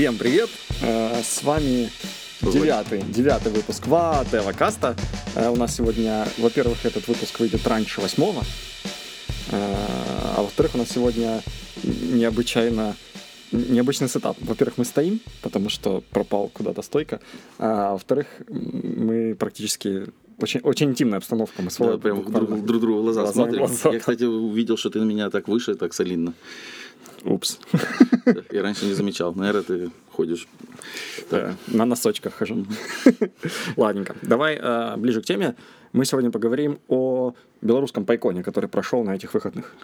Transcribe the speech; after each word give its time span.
Всем 0.00 0.16
привет! 0.16 0.48
Э, 0.80 1.20
С 1.22 1.42
вами 1.42 1.90
девятый, 2.40 3.02
девятый 3.02 3.52
выпуск 3.52 3.86
Ваатева 3.86 4.52
Каста. 4.52 4.96
Э, 5.36 5.50
У 5.50 5.56
нас 5.56 5.76
сегодня, 5.76 6.26
во-первых, 6.38 6.86
этот 6.86 7.06
выпуск 7.06 7.38
выйдет 7.38 7.66
раньше 7.66 8.00
восьмого, 8.00 8.42
Э, 9.50 9.74
а 10.38 10.42
во-вторых, 10.42 10.74
у 10.74 10.78
нас 10.78 10.88
сегодня 10.88 11.42
необычайно 11.84 12.96
необычный 13.52 14.08
сетап. 14.08 14.38
Во-первых, 14.40 14.78
мы 14.78 14.86
стоим, 14.86 15.20
потому 15.42 15.68
что 15.68 16.02
пропал 16.12 16.48
куда-то 16.48 16.80
стойка, 16.80 17.20
а 17.58 17.92
во-вторых, 17.92 18.26
мы 18.48 19.34
практически 19.34 20.06
очень, 20.38 20.60
очень 20.60 20.88
интимная 20.92 21.18
обстановка. 21.18 21.60
Мы 21.60 21.70
с 21.70 21.76
Да, 21.76 21.98
прям 21.98 22.24
друг, 22.24 22.64
друг 22.64 22.80
другу 22.80 23.00
в 23.00 23.02
глаза 23.02 23.20
глаза 23.20 23.34
смотрим. 23.34 23.58
глаза. 23.58 23.90
Я, 23.92 23.98
кстати, 23.98 24.24
увидел, 24.24 24.78
что 24.78 24.88
ты 24.88 24.98
на 24.98 25.04
меня 25.04 25.28
так 25.28 25.46
выше, 25.46 25.74
так 25.74 25.92
солидно. 25.92 26.32
Упс. 27.24 27.58
Я 28.50 28.62
раньше 28.62 28.86
не 28.86 28.94
замечал. 28.94 29.34
Наверное, 29.34 29.62
ты 29.62 29.90
ходишь. 30.12 30.48
Да, 31.30 31.54
на 31.66 31.84
носочках 31.84 32.34
хожу. 32.34 32.66
Ладненько. 33.76 34.16
Давай 34.22 34.58
э, 34.60 34.96
ближе 34.96 35.22
к 35.22 35.24
теме. 35.24 35.54
Мы 35.92 36.04
сегодня 36.04 36.30
поговорим 36.30 36.78
о 36.88 37.34
белорусском 37.60 38.04
пайконе, 38.04 38.42
который 38.42 38.68
прошел 38.68 39.04
на 39.04 39.14
этих 39.14 39.34
выходных. 39.34 39.74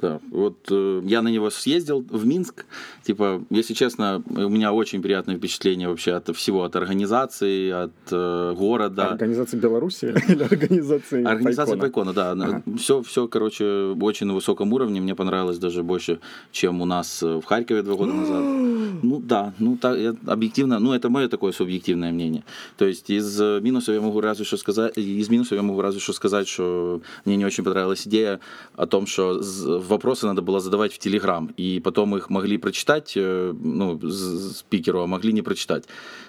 Да, 0.00 0.20
вот 0.30 0.56
э, 0.70 1.00
я 1.04 1.22
на 1.22 1.28
него 1.28 1.48
съездил 1.48 2.04
в 2.10 2.26
Минск. 2.26 2.66
Типа, 3.02 3.42
если 3.48 3.72
честно, 3.72 4.22
у 4.28 4.48
меня 4.50 4.72
очень 4.72 5.00
приятное 5.00 5.36
впечатление 5.36 5.88
вообще 5.88 6.12
от 6.12 6.36
всего, 6.36 6.64
от 6.64 6.76
организации, 6.76 7.70
от 7.70 7.92
э, 8.10 8.54
города. 8.56 9.08
Организация 9.08 9.58
Беларуси 9.58 10.04
или 10.28 10.42
организация 10.42 11.26
Организация? 11.26 11.78
Пайкона, 11.78 12.12
да. 12.12 12.62
Все, 12.78 13.02
все, 13.02 13.26
короче, 13.26 13.96
очень 14.00 14.26
на 14.26 14.34
высоком 14.34 14.72
уровне. 14.74 15.00
Мне 15.00 15.14
понравилось 15.14 15.58
даже 15.58 15.82
больше, 15.82 16.18
чем 16.52 16.82
у 16.82 16.84
нас 16.84 17.22
э, 17.22 17.40
в 17.40 17.44
Харькове 17.44 17.82
два 17.82 17.94
года 17.94 18.12
назад. 18.12 18.44
Ну 19.02 19.20
да, 19.20 19.52
ну 19.58 19.76
так, 19.76 19.98
я 19.98 20.14
объективно, 20.26 20.78
ну 20.78 20.92
это 20.94 21.10
мое 21.10 21.28
такое 21.28 21.52
субъективное 21.52 22.12
мнение. 22.12 22.44
То 22.78 22.86
есть 22.86 23.10
из 23.10 23.40
э, 23.40 23.60
минусов 23.60 23.94
я 23.94 24.00
могу 24.00 24.20
разве 24.20 24.44
что 24.44 24.56
сказать, 24.56 24.96
из 24.96 25.28
минусов 25.28 25.52
я 25.52 25.62
могу 25.62 25.80
разве 25.80 26.00
что 26.00 26.12
сказать, 26.12 26.48
что 26.48 27.02
мне 27.24 27.36
не 27.36 27.44
очень 27.44 27.62
понравилась 27.62 28.06
идея 28.06 28.40
о 28.74 28.86
том, 28.86 29.06
что 29.06 29.42
вопросы 29.86 30.26
надо 30.26 30.42
было 30.42 30.60
задавать 30.60 30.92
в 30.92 30.98
Телеграм, 30.98 31.52
и 31.56 31.80
потом 31.80 32.16
их 32.16 32.30
могли 32.30 32.58
прочитать, 32.58 33.12
э, 33.16 33.54
ну, 33.58 34.00
спикеру, 34.10 35.00
а 35.00 35.06
могли 35.06 35.32
не 35.32 35.42
прочитать. 35.42 35.84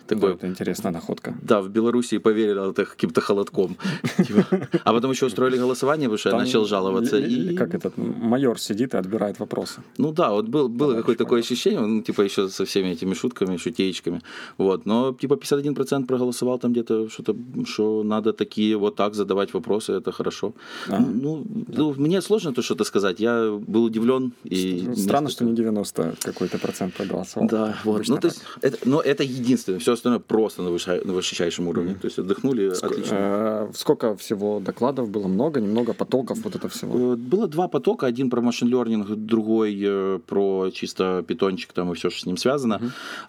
Да, 0.08 0.16
Такое 0.16 0.34
это 0.34 0.48
интересная 0.48 0.92
находка. 0.92 1.36
да, 1.42 1.62
в 1.62 1.70
Белоруссии 1.70 2.18
поверили 2.18 2.70
это 2.70 2.86
каким-то 2.86 3.22
холодком. 3.22 3.76
Типа. 4.18 4.46
А 4.84 4.94
потом 4.94 5.12
еще 5.12 5.26
устроили 5.26 5.58
голосование, 5.58 6.08
потому 6.08 6.18
что 6.18 6.30
я 6.30 6.38
начал 6.38 6.66
жаловаться. 6.66 7.22
Как 7.58 7.76
этот 7.76 7.98
майор 7.98 8.60
сидит 8.60 8.94
и 8.94 8.98
отбирает 8.98 9.40
вопросы. 9.40 9.82
Ну 9.98 10.12
да, 10.12 10.32
вот 10.32 10.48
был, 10.48 10.70
было 10.70 10.96
какое-то 10.96 11.24
такое 11.24 11.42
ощущение, 11.42 11.80
ну, 11.80 12.02
типа 12.02 12.22
еще 12.22 12.48
со 12.50 12.64
всеми 12.64 12.90
этими 12.90 13.14
шутками, 13.14 13.58
шутеечками. 13.58 14.22
Вот. 14.58 14.86
Но 14.86 15.14
типа 15.14 15.34
51% 15.34 16.06
проголосовал 16.06 16.60
там 16.60 16.72
где-то, 16.72 17.10
что-то, 17.10 17.36
что 17.66 18.04
надо 18.04 18.34
такие 18.34 18.78
вот 18.78 18.96
так 18.96 19.14
задавать 19.14 19.54
вопросы, 19.54 19.94
это 19.94 20.12
хорошо. 20.12 20.54
А. 20.88 21.00
Ну, 21.00 21.44
ну, 21.68 21.94
мне 21.98 22.22
сложно 22.22 22.54
то 22.54 22.62
что-то 22.62 22.84
сказать. 22.84 23.20
Я 23.20 23.47
был 23.52 23.86
удивлен. 23.86 24.34
И 24.44 24.80
Странно, 24.96 25.28
несколько- 25.28 25.30
что 25.32 25.46
не 25.46 25.56
90 25.56 26.16
какой-то 26.24 26.58
процент 26.58 26.94
проголосовал. 26.94 27.48
Да, 27.48 27.78
вот. 27.84 28.08
Ну, 28.08 28.18
то 28.18 28.28
есть, 28.28 28.42
это, 28.62 28.78
но 28.86 29.02
это 29.02 29.24
единственное. 29.24 29.80
Все 29.80 29.94
остальное 29.94 30.20
просто 30.20 30.62
на, 30.64 30.70
высша- 30.70 31.06
на 31.06 31.14
высочайшем 31.14 31.68
уровне. 31.68 31.96
То 31.96 32.06
есть 32.08 32.20
отдохнули, 32.20 32.70
так. 32.72 32.92
отлично. 32.92 33.16
Э, 33.20 33.72
Сколько 33.74 34.16
всего 34.16 34.60
докладов 34.60 35.10
было? 35.10 35.28
Много, 35.28 35.62
немного 35.62 35.94
потоков 35.94 36.40
вот 36.44 36.56
это 36.56 36.68
всего? 36.70 37.14
Э, 37.14 37.16
Было 37.16 37.48
два 37.48 37.68
потока, 37.68 38.06
один 38.06 38.30
про 38.30 38.42
машин 38.42 38.68
learning, 38.74 39.16
другой 39.16 39.78
э, 39.82 40.20
про 40.26 40.70
чисто 40.72 41.24
питончик 41.28 41.74
там 41.74 41.92
и 41.92 41.96
все, 41.96 42.10
что 42.10 42.22
с 42.22 42.26
ним 42.26 42.38
связано. 42.38 42.82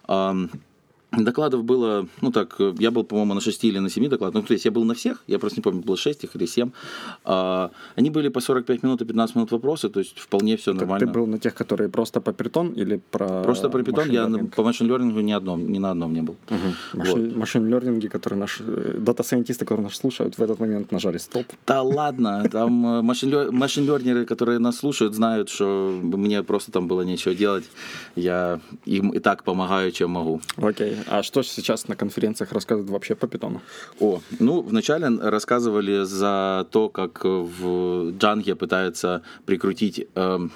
Ам, 0.07 0.49
Докладов 1.11 1.63
было, 1.63 2.07
ну 2.21 2.31
так, 2.31 2.55
э, 2.59 2.73
я 2.79 2.91
был, 2.91 3.03
по-моему, 3.03 3.33
на 3.33 3.41
6 3.41 3.63
или 3.63 3.79
на 3.79 3.89
7 3.89 4.09
докладах. 4.09 4.41
Ну, 4.41 4.47
то 4.47 4.53
есть 4.53 4.65
я 4.65 4.71
был 4.71 4.83
на 4.85 4.93
всех, 4.93 5.23
я 5.27 5.39
просто 5.39 5.59
не 5.59 5.63
помню, 5.63 5.81
было 5.81 5.97
6 5.97 6.23
их 6.23 6.35
или 6.35 6.45
7. 6.45 6.69
А, 7.25 7.71
Они 7.95 8.09
были 8.11 8.29
по 8.29 8.39
45 8.41 8.83
минут 8.83 9.01
и 9.01 9.05
15 9.05 9.35
минут 9.35 9.51
вопросы, 9.51 9.89
то 9.89 9.99
есть 9.99 10.19
вполне 10.19 10.55
все 10.55 10.71
Так 10.71 10.81
нормально. 10.81 11.07
ты 11.07 11.13
был 11.13 11.25
на 11.27 11.39
тех, 11.39 11.55
которые 11.55 11.89
просто 11.89 12.21
по 12.21 12.31
питон 12.31 12.73
или 12.73 12.99
про 13.11 13.41
Просто 13.43 13.69
про 13.69 13.83
питон 13.83 14.09
я 14.09 14.21
машин-лернинг? 14.21 14.55
по 14.55 14.63
машин 14.63 14.87
learning 14.87 15.21
ни, 15.23 15.31
одном, 15.31 15.71
ни 15.71 15.79
на 15.79 15.91
одном 15.91 16.13
не 16.13 16.21
был. 16.21 16.35
Машин, 16.93 17.37
машин-лернинги, 17.39 18.07
которые 18.07 18.39
наши 18.39 18.63
э, 18.67 18.97
дата-сайентисты, 18.99 19.65
которые 19.65 19.85
нас 19.85 19.95
слушают, 19.95 20.37
в 20.37 20.41
этот 20.43 20.59
момент 20.59 20.91
нажали 20.91 21.17
стоп. 21.17 21.45
Да 21.65 21.81
ладно, 21.81 22.43
там 22.51 22.85
э, 22.85 23.01
машин- 23.01 23.51
машин-лернеры, 23.51 24.25
которые 24.25 24.59
нас 24.59 24.77
слушают, 24.77 25.15
знают, 25.15 25.49
что 25.49 25.99
мне 26.03 26.43
просто 26.43 26.71
там 26.71 26.87
было 26.87 27.01
нечего 27.01 27.33
делать. 27.33 27.63
Я 28.15 28.59
им 28.85 29.09
и 29.09 29.19
так 29.19 29.43
помогаю, 29.43 29.91
чем 29.91 30.11
могу. 30.11 30.39
Окей. 30.57 30.97
А 31.07 31.23
что 31.23 31.43
сейчас 31.43 31.87
на 31.87 31.95
конференциях 31.95 32.51
рассказывают 32.51 32.89
вообще 32.91 33.15
по 33.15 33.27
питону? 33.27 33.61
О, 33.99 34.21
ну, 34.39 34.61
вначале 34.61 35.07
рассказывали 35.07 36.03
за 36.03 36.67
то, 36.71 36.89
как 36.89 37.23
в 37.25 38.11
Джанге 38.17 38.55
пытаются 38.55 39.21
прикрутить 39.45 40.07
эм, 40.15 40.51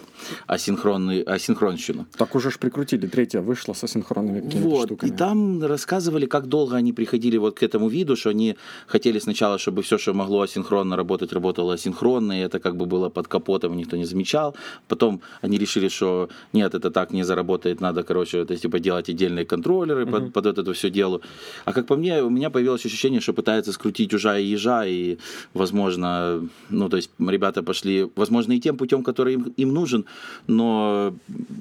асинхронный, 0.48 1.22
асинхронщину. 1.22 2.06
Так 2.18 2.36
уже 2.36 2.52
ж 2.52 2.58
прикрутили. 2.60 3.08
Третья 3.08 3.42
вышла 3.42 3.74
со 3.74 3.88
синхронными 3.88 4.42
какими-то 4.42 4.70
Вот, 4.70 4.86
штуками. 4.86 5.10
и 5.10 5.14
там 5.14 5.64
рассказывали, 5.64 6.26
как 6.26 6.48
долго 6.48 6.76
они 6.76 6.94
приходили 6.94 7.38
вот 7.38 7.60
к 7.60 7.64
этому 7.64 7.90
виду, 7.90 8.16
что 8.16 8.30
они 8.30 8.56
хотели 8.88 9.20
сначала, 9.20 9.58
чтобы 9.58 9.82
все, 9.82 9.98
что 9.98 10.14
могло 10.14 10.42
асинхронно 10.42 10.96
работать, 10.96 11.34
работало 11.34 11.74
асинхронно, 11.74 12.34
и 12.40 12.44
это 12.44 12.60
как 12.60 12.76
бы 12.76 12.86
было 12.86 13.10
под 13.10 13.28
капотом, 13.28 13.76
никто 13.78 13.98
не 13.98 14.06
замечал. 14.06 14.56
Потом 14.88 15.22
они 15.42 15.58
решили, 15.58 15.88
что 15.90 16.30
нет, 16.54 16.74
это 16.74 16.92
так 16.92 17.12
не 17.12 17.24
заработает, 17.24 17.82
надо, 17.82 18.04
короче, 18.04 18.40
это 18.40 18.56
типа 18.58 18.80
делать 18.80 19.10
отдельные 19.10 19.46
контроллеры 19.46 20.06
под, 20.06 20.33
под 20.34 20.46
это 20.46 20.74
все 20.74 20.90
дело. 20.90 21.22
А 21.66 21.74
как 21.74 21.88
по 21.88 21.96
мне, 21.96 22.24
у 22.24 22.30
меня 22.30 22.50
появилось 22.50 22.86
ощущение, 22.86 23.22
что 23.22 23.34
пытаются 23.34 23.72
скрутить 23.72 24.14
ужа 24.14 24.38
и 24.38 24.46
ежа, 24.46 24.86
и, 24.86 25.18
возможно, 25.54 26.48
ну, 26.70 26.90
то 26.90 26.98
есть 26.98 27.12
ребята 27.20 27.64
пошли, 27.64 28.08
возможно, 28.16 28.54
и 28.54 28.60
тем 28.60 28.78
путем, 28.78 29.04
который 29.04 29.34
им, 29.34 29.54
им 29.58 29.74
нужен, 29.74 30.06
но 30.48 31.14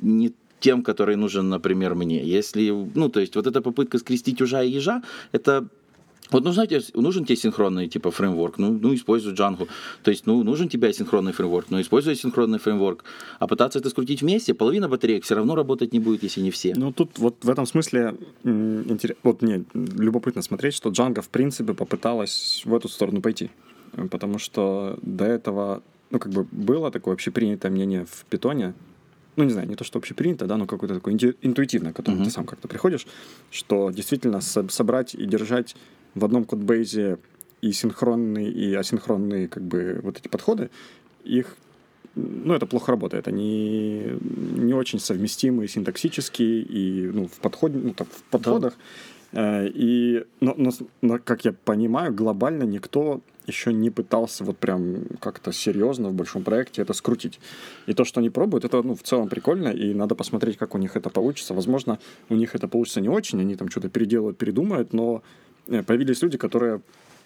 не 0.02 0.32
тем, 0.60 0.82
который 0.82 1.16
нужен, 1.16 1.48
например, 1.48 1.94
мне. 1.94 2.38
Если, 2.38 2.70
ну, 2.94 3.08
то 3.08 3.20
есть 3.20 3.36
вот 3.36 3.46
эта 3.46 3.60
попытка 3.60 3.98
скрестить 3.98 4.40
ужа 4.42 4.62
и 4.62 4.70
ежа, 4.70 5.02
это 5.32 5.66
вот 6.32 6.44
нужно, 6.44 6.66
тебе- 6.66 6.82
нужен 6.94 7.24
тебе 7.24 7.36
синхронный 7.36 7.88
типа 7.88 8.10
фреймворк, 8.10 8.58
ну, 8.58 8.72
ну 8.72 8.94
используй 8.94 9.34
Django. 9.34 9.68
То 10.02 10.10
есть, 10.10 10.26
ну, 10.26 10.42
нужен 10.42 10.68
тебе 10.68 10.88
асинхронный 10.88 11.32
фреймворк, 11.32 11.66
ну, 11.70 11.80
используй 11.80 12.14
асинхронный 12.14 12.58
фреймворк. 12.58 13.04
А 13.38 13.46
пытаться 13.46 13.78
это 13.78 13.90
скрутить 13.90 14.22
вместе, 14.22 14.54
половина 14.54 14.88
батареек 14.88 15.24
все 15.24 15.34
равно 15.34 15.54
работать 15.54 15.92
не 15.92 16.00
будет, 16.00 16.22
если 16.22 16.40
не 16.40 16.50
все. 16.50 16.74
Ну, 16.76 16.92
тут 16.92 17.18
вот 17.18 17.36
в 17.44 17.50
этом 17.50 17.66
смысле 17.66 18.14
вот 19.22 19.42
мне 19.42 19.64
любопытно 19.74 20.42
смотреть, 20.42 20.74
что 20.74 20.90
Django 20.90 21.20
в 21.20 21.28
принципе 21.28 21.74
попыталась 21.74 22.62
в 22.64 22.74
эту 22.74 22.88
сторону 22.88 23.20
пойти. 23.20 23.50
Потому 24.10 24.38
что 24.38 24.98
до 25.02 25.24
этого, 25.26 25.82
ну, 26.10 26.18
как 26.18 26.32
бы 26.32 26.46
было 26.50 26.90
такое 26.90 27.14
общепринятое 27.14 27.70
мнение 27.70 28.06
в 28.10 28.24
питоне, 28.30 28.74
ну, 29.36 29.44
не 29.44 29.50
знаю, 29.50 29.68
не 29.68 29.76
то, 29.76 29.84
что 29.84 29.98
общепринято, 29.98 30.46
да, 30.46 30.56
но 30.56 30.66
какое-то 30.66 30.94
такое 30.94 31.14
инту- 31.14 31.34
интуитивное, 31.42 31.92
к 31.92 31.96
которому 31.96 32.20
Мгм. 32.20 32.28
ты 32.28 32.30
сам 32.34 32.44
как-то 32.44 32.68
приходишь, 32.68 33.06
что 33.50 33.90
действительно 33.90 34.40
со- 34.40 34.68
собрать 34.68 35.14
и 35.14 35.24
держать 35.26 35.74
в 36.14 36.24
одном 36.24 36.44
кодбейзе 36.44 37.18
и 37.60 37.72
синхронные, 37.72 38.50
и 38.50 38.74
асинхронные, 38.74 39.48
как 39.48 39.62
бы, 39.62 40.00
вот 40.02 40.18
эти 40.18 40.28
подходы, 40.28 40.70
их 41.24 41.56
ну, 42.14 42.54
это 42.54 42.66
плохо 42.66 42.92
работает. 42.92 43.28
Они 43.28 44.02
не 44.56 44.74
очень 44.74 44.98
совместимы 44.98 45.66
синтаксически 45.66 46.42
и 46.42 47.10
ну, 47.12 47.26
в, 47.26 47.38
подходе, 47.38 47.78
ну, 47.78 47.94
так, 47.94 48.08
в 48.08 48.22
подходах. 48.24 48.74
Э, 49.32 49.66
И, 49.66 50.24
но, 50.40 50.54
но, 50.56 50.70
но, 51.00 51.18
как 51.18 51.44
я 51.44 51.52
понимаю, 51.52 52.12
глобально 52.12 52.64
никто 52.64 53.22
еще 53.46 53.72
не 53.72 53.90
пытался 53.90 54.44
вот 54.44 54.58
прям 54.58 55.04
как-то 55.20 55.52
серьезно 55.52 56.10
в 56.10 56.14
большом 56.14 56.44
проекте 56.44 56.82
это 56.82 56.92
скрутить. 56.92 57.40
И 57.86 57.94
то, 57.94 58.04
что 58.04 58.20
они 58.20 58.30
пробуют, 58.30 58.64
это 58.64 58.82
ну, 58.82 58.94
в 58.94 59.02
целом 59.02 59.28
прикольно, 59.28 59.68
и 59.68 59.94
надо 59.94 60.14
посмотреть, 60.14 60.56
как 60.58 60.74
у 60.74 60.78
них 60.78 60.96
это 60.96 61.10
получится. 61.10 61.54
Возможно, 61.54 61.98
у 62.28 62.34
них 62.34 62.54
это 62.54 62.68
получится 62.68 63.00
не 63.00 63.08
очень, 63.08 63.40
они 63.40 63.56
там 63.56 63.68
что-то 63.68 63.88
переделают, 63.88 64.38
передумают, 64.38 64.92
но 64.92 65.22
появились 65.66 66.22
люди, 66.22 66.38
которые 66.38 66.80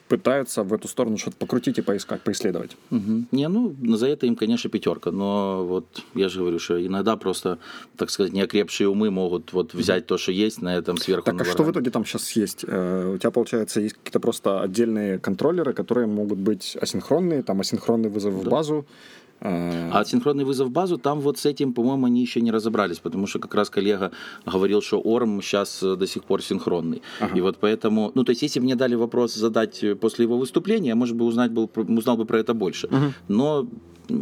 пытаются 0.08 0.62
в 0.62 0.72
эту 0.72 0.86
сторону 0.86 1.16
что-то 1.18 1.36
покрутить 1.36 1.78
и 1.78 1.82
поискать, 1.82 2.22
поисследовать. 2.22 2.76
Мгм. 2.90 3.26
Не, 3.32 3.48
ну, 3.48 3.74
за 3.96 4.06
это 4.06 4.26
им, 4.26 4.36
конечно, 4.36 4.70
пятерка. 4.70 5.10
Но 5.10 5.66
вот 5.66 5.84
я 6.14 6.28
же 6.28 6.38
говорю, 6.40 6.58
что 6.60 6.84
иногда 6.84 7.16
просто, 7.16 7.58
так 7.96 8.10
сказать, 8.10 8.32
неокрепшие 8.32 8.88
умы 8.88 9.10
могут 9.10 9.52
вот 9.52 9.74
взять 9.74 10.06
то, 10.06 10.16
что 10.16 10.30
есть, 10.30 10.62
на 10.62 10.76
этом 10.76 10.96
сверху 10.96 11.24
Так 11.24 11.40
а 11.40 11.44
что 11.44 11.64
в 11.64 11.70
итоге 11.72 11.90
там 11.90 12.04
сейчас 12.04 12.30
есть? 12.32 12.64
Э, 12.68 13.14
У 13.14 13.18
тебя, 13.18 13.32
получается, 13.32 13.80
есть 13.80 13.96
какие-то 13.96 14.20
просто 14.20 14.60
отдельные 14.60 15.18
контроллеры, 15.18 15.72
которые 15.72 16.06
могут 16.06 16.38
быть 16.38 16.76
асинхронные, 16.80 17.42
там 17.42 17.60
асинхронный 17.60 18.08
вызов 18.08 18.34
в 18.34 18.44
Да. 18.44 18.50
базу. 18.50 18.86
Э, 19.46 19.90
А 19.92 20.04
синхронный 20.04 20.44
вызов 20.44 20.68
в 20.68 20.70
базу, 20.70 20.98
там 20.98 21.20
вот 21.20 21.38
с 21.38 21.46
этим, 21.46 21.72
по-моему, 21.72 22.06
они 22.06 22.20
еще 22.20 22.40
не 22.40 22.50
разобрались, 22.50 22.98
потому 22.98 23.26
что 23.26 23.38
как 23.38 23.54
раз 23.54 23.70
коллега 23.70 24.10
говорил, 24.46 24.82
что 24.82 25.00
ORM 25.00 25.42
сейчас 25.42 25.80
до 25.82 26.06
сих 26.06 26.24
пор 26.24 26.42
синхронный. 26.42 27.02
Ага. 27.20 27.36
И 27.38 27.40
вот 27.40 27.56
поэтому, 27.60 28.12
ну, 28.14 28.24
то 28.24 28.30
есть, 28.30 28.42
если 28.42 28.60
бы 28.60 28.64
мне 28.64 28.76
дали 28.76 28.94
вопрос 28.96 29.34
задать 29.34 29.84
э, 29.84 29.94
после 29.94 30.24
его 30.24 30.38
выступления, 30.38 30.88
я, 30.88 30.96
может 30.96 31.16
быть, 31.16 31.28
узнать 31.28 31.50
был, 31.50 31.70
узнал 31.76 32.16
бы 32.16 32.24
про 32.24 32.38
это 32.38 32.54
больше. 32.54 32.88
Мгм. 32.90 33.14
Но 33.28 33.66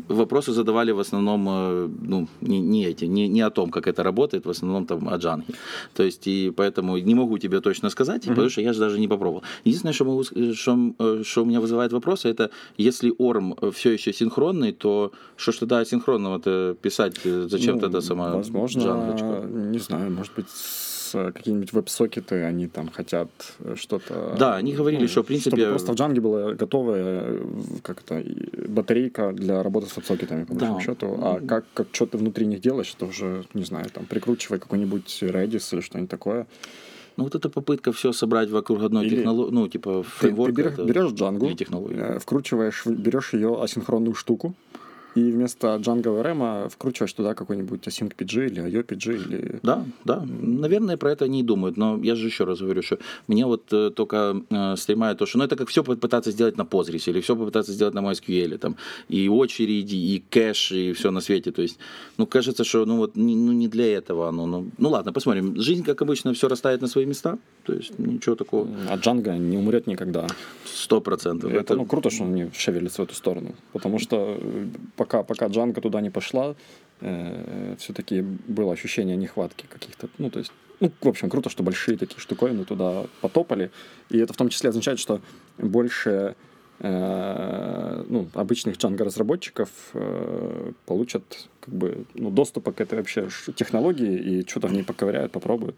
вопросы 0.08 0.52
задавали 0.52 0.92
в 0.92 0.98
основном, 0.98 1.46
э, 1.48 1.88
ну, 2.02 2.28
не, 2.40 2.60
не 2.60 2.86
эти, 2.86 3.04
не, 3.06 3.28
не 3.28 3.40
о 3.40 3.50
том, 3.50 3.70
как 3.70 3.86
это 3.86 4.02
работает, 4.02 4.46
в 4.46 4.50
основном 4.50 4.86
там 4.86 5.08
о 5.08 5.16
джанге. 5.16 5.54
То 5.94 6.02
есть, 6.02 6.26
и 6.26 6.52
поэтому 6.56 6.98
не 6.98 7.14
могу 7.14 7.38
тебе 7.38 7.60
точно 7.60 7.90
сказать, 7.90 8.24
mm-hmm. 8.24 8.28
потому 8.28 8.48
что 8.50 8.60
я 8.60 8.72
же 8.72 8.80
даже 8.80 9.00
не 9.00 9.08
попробовал. 9.08 9.42
Единственное, 9.64 9.92
что, 9.94 10.04
могу, 10.04 10.24
что, 10.24 10.94
э, 10.98 11.22
что 11.24 11.42
у 11.42 11.44
меня 11.44 11.60
вызывает 11.60 11.92
вопросы, 11.92 12.28
это 12.28 12.50
если 12.78 13.12
орм 13.18 13.56
все 13.72 13.90
еще 13.92 14.12
синхронный, 14.12 14.72
то 14.72 15.12
что 15.36 15.52
ж 15.52 15.58
тогда 15.58 15.78
асинхронного-то 15.78 16.76
писать? 16.82 17.20
Зачем 17.24 17.74
Ну, 17.74 17.80
тогда 17.80 18.00
сама 18.00 18.34
Возможно, 18.36 18.80
джангочка? 18.80 19.46
не 19.48 19.78
знаю, 19.78 20.10
может 20.10 20.32
быть, 20.36 20.46
какие-нибудь 21.32 21.72
веб-сокеты, 21.72 22.42
они 22.44 22.66
там 22.68 22.88
хотят 22.90 23.28
э, 23.60 23.74
что-то... 23.76 24.36
Да, 24.38 24.56
они 24.56 24.72
говорили, 24.72 25.06
что, 25.06 25.22
в 25.22 25.26
принципе- 25.26 25.56
Чтобы 25.56 25.70
просто 25.70 25.92
в 25.92 25.96
Django 25.96 26.20
была 26.20 26.52
готовая 26.54 27.22
э, 27.26 27.44
как-то 27.82 28.18
и 28.18 28.66
батарейка 28.66 29.32
для 29.32 29.62
работы 29.62 29.86
с 29.88 29.96
веб-сокетами, 29.96 30.44
по 30.44 30.52
Да. 30.54 30.58
большому 30.60 30.80
счету. 30.80 31.18
А 31.22 31.40
как, 31.40 31.64
как 31.74 31.86
что 31.92 32.06
ты 32.06 32.18
внутри 32.18 32.46
них 32.46 32.60
делаешь, 32.60 32.92
это 32.96 33.06
уже, 33.06 33.44
не 33.54 33.64
знаю, 33.64 33.86
там, 33.92 34.04
прикручивай 34.06 34.58
какой-нибудь 34.58 35.18
Redis 35.22 35.72
или 35.74 35.80
что-нибудь 35.80 36.10
такое. 36.10 36.46
Ну, 37.16 37.24
вот 37.24 37.34
эта 37.36 37.48
попытка 37.48 37.92
все 37.92 38.12
собрать 38.12 38.50
вокруг 38.50 38.82
одной 38.82 39.06
Или- 39.06 39.16
технологии, 39.16 39.52
ну, 39.54 39.68
типа 39.68 39.90
Ты, 39.90 40.02
ты 40.02 40.08
фреймворка. 40.26 40.52
берешь, 40.52 40.78
берешь 40.78 41.10
Django, 41.12 41.92
э, 41.94 42.18
вкручиваешь, 42.18 42.84
берешь 42.86 43.34
ее 43.34 43.62
асинхронную 43.62 44.14
штуку, 44.14 44.54
и 45.14 45.30
вместо 45.30 45.76
Django 45.76 46.22
RM 46.22 46.68
вкручиваешь 46.68 47.12
туда 47.12 47.34
какой-нибудь 47.34 47.86
async 47.86 48.14
PG 48.16 48.46
или 48.46 48.62
IO 48.64 48.84
PG 48.84 49.14
или... 49.14 49.60
Да, 49.62 49.84
да. 50.04 50.24
Наверное, 50.26 50.96
про 50.96 51.12
это 51.12 51.24
они 51.24 51.40
и 51.40 51.42
думают. 51.42 51.76
Но 51.76 52.00
я 52.02 52.16
же 52.16 52.26
еще 52.26 52.44
раз 52.44 52.60
говорю, 52.60 52.82
что 52.82 52.98
мне 53.28 53.46
вот 53.46 53.72
э, 53.72 53.90
только 53.90 54.42
э, 54.50 54.76
стремает 54.76 55.18
то, 55.18 55.26
что 55.26 55.38
ну, 55.38 55.44
это 55.44 55.56
как 55.56 55.68
все 55.68 55.84
попытаться 55.84 56.32
сделать 56.32 56.56
на 56.56 56.62
Postgres 56.62 57.08
или 57.10 57.20
все 57.20 57.36
попытаться 57.36 57.72
сделать 57.72 57.94
на 57.94 58.00
MySQL. 58.00 58.58
Там, 58.58 58.76
и 59.08 59.28
очереди, 59.28 59.94
и 59.94 60.24
кэш, 60.30 60.72
и 60.72 60.92
все 60.92 61.10
на 61.10 61.20
свете. 61.20 61.52
То 61.52 61.62
есть, 61.62 61.78
ну, 62.16 62.26
кажется, 62.26 62.64
что 62.64 62.84
ну, 62.84 62.96
вот, 62.96 63.16
не, 63.16 63.36
ну, 63.36 63.52
не 63.52 63.68
для 63.68 63.96
этого 63.96 64.28
оно. 64.28 64.46
Ну, 64.46 64.66
ну, 64.78 64.88
ладно, 64.88 65.12
посмотрим. 65.12 65.60
Жизнь, 65.60 65.84
как 65.84 66.02
обычно, 66.02 66.32
все 66.34 66.48
растает 66.48 66.80
на 66.80 66.88
свои 66.88 67.06
места. 67.06 67.38
То 67.64 67.72
есть, 67.72 67.98
ничего 67.98 68.34
такого. 68.34 68.68
А 68.90 68.96
Django 68.96 69.38
не 69.38 69.56
умрет 69.58 69.86
никогда. 69.86 70.26
Сто 70.64 71.00
процентов. 71.00 71.52
Это, 71.52 71.76
ну, 71.76 71.86
круто, 71.86 72.10
что 72.10 72.24
он 72.24 72.34
не 72.34 72.50
шевелится 72.52 73.02
в 73.02 73.04
эту 73.04 73.14
сторону. 73.14 73.54
Потому 73.72 73.98
что 73.98 74.36
э, 74.40 74.66
пока, 75.04 75.22
пока 75.22 75.46
Django 75.46 75.80
туда 75.80 76.00
не 76.00 76.10
пошла, 76.10 76.54
все-таки 77.78 78.22
было 78.22 78.72
ощущение 78.72 79.16
нехватки 79.16 79.66
каких-то. 79.68 80.08
Ну, 80.18 80.30
то 80.30 80.38
есть, 80.38 80.52
ну, 80.80 80.90
в 81.00 81.08
общем, 81.08 81.28
круто, 81.28 81.50
что 81.50 81.62
большие 81.62 81.98
такие 81.98 82.18
штуковины 82.18 82.64
туда 82.64 83.04
потопали. 83.20 83.70
И 84.08 84.18
это 84.18 84.32
в 84.32 84.36
том 84.36 84.48
числе 84.48 84.70
означает, 84.70 84.98
что 84.98 85.20
больше 85.58 86.34
э, 86.78 88.04
ну, 88.08 88.28
обычных 88.32 88.76
Django-разработчиков 88.76 89.68
э, 89.92 90.72
получат 90.86 91.48
как 91.64 91.74
бы, 91.74 92.04
ну, 92.14 92.30
доступа 92.30 92.72
к 92.72 92.80
этой 92.80 92.98
вообще 92.98 93.28
технологии 93.56 94.18
и 94.40 94.46
что-то 94.48 94.68
в 94.68 94.72
ней 94.72 94.82
поковыряют, 94.82 95.32
попробуют. 95.32 95.74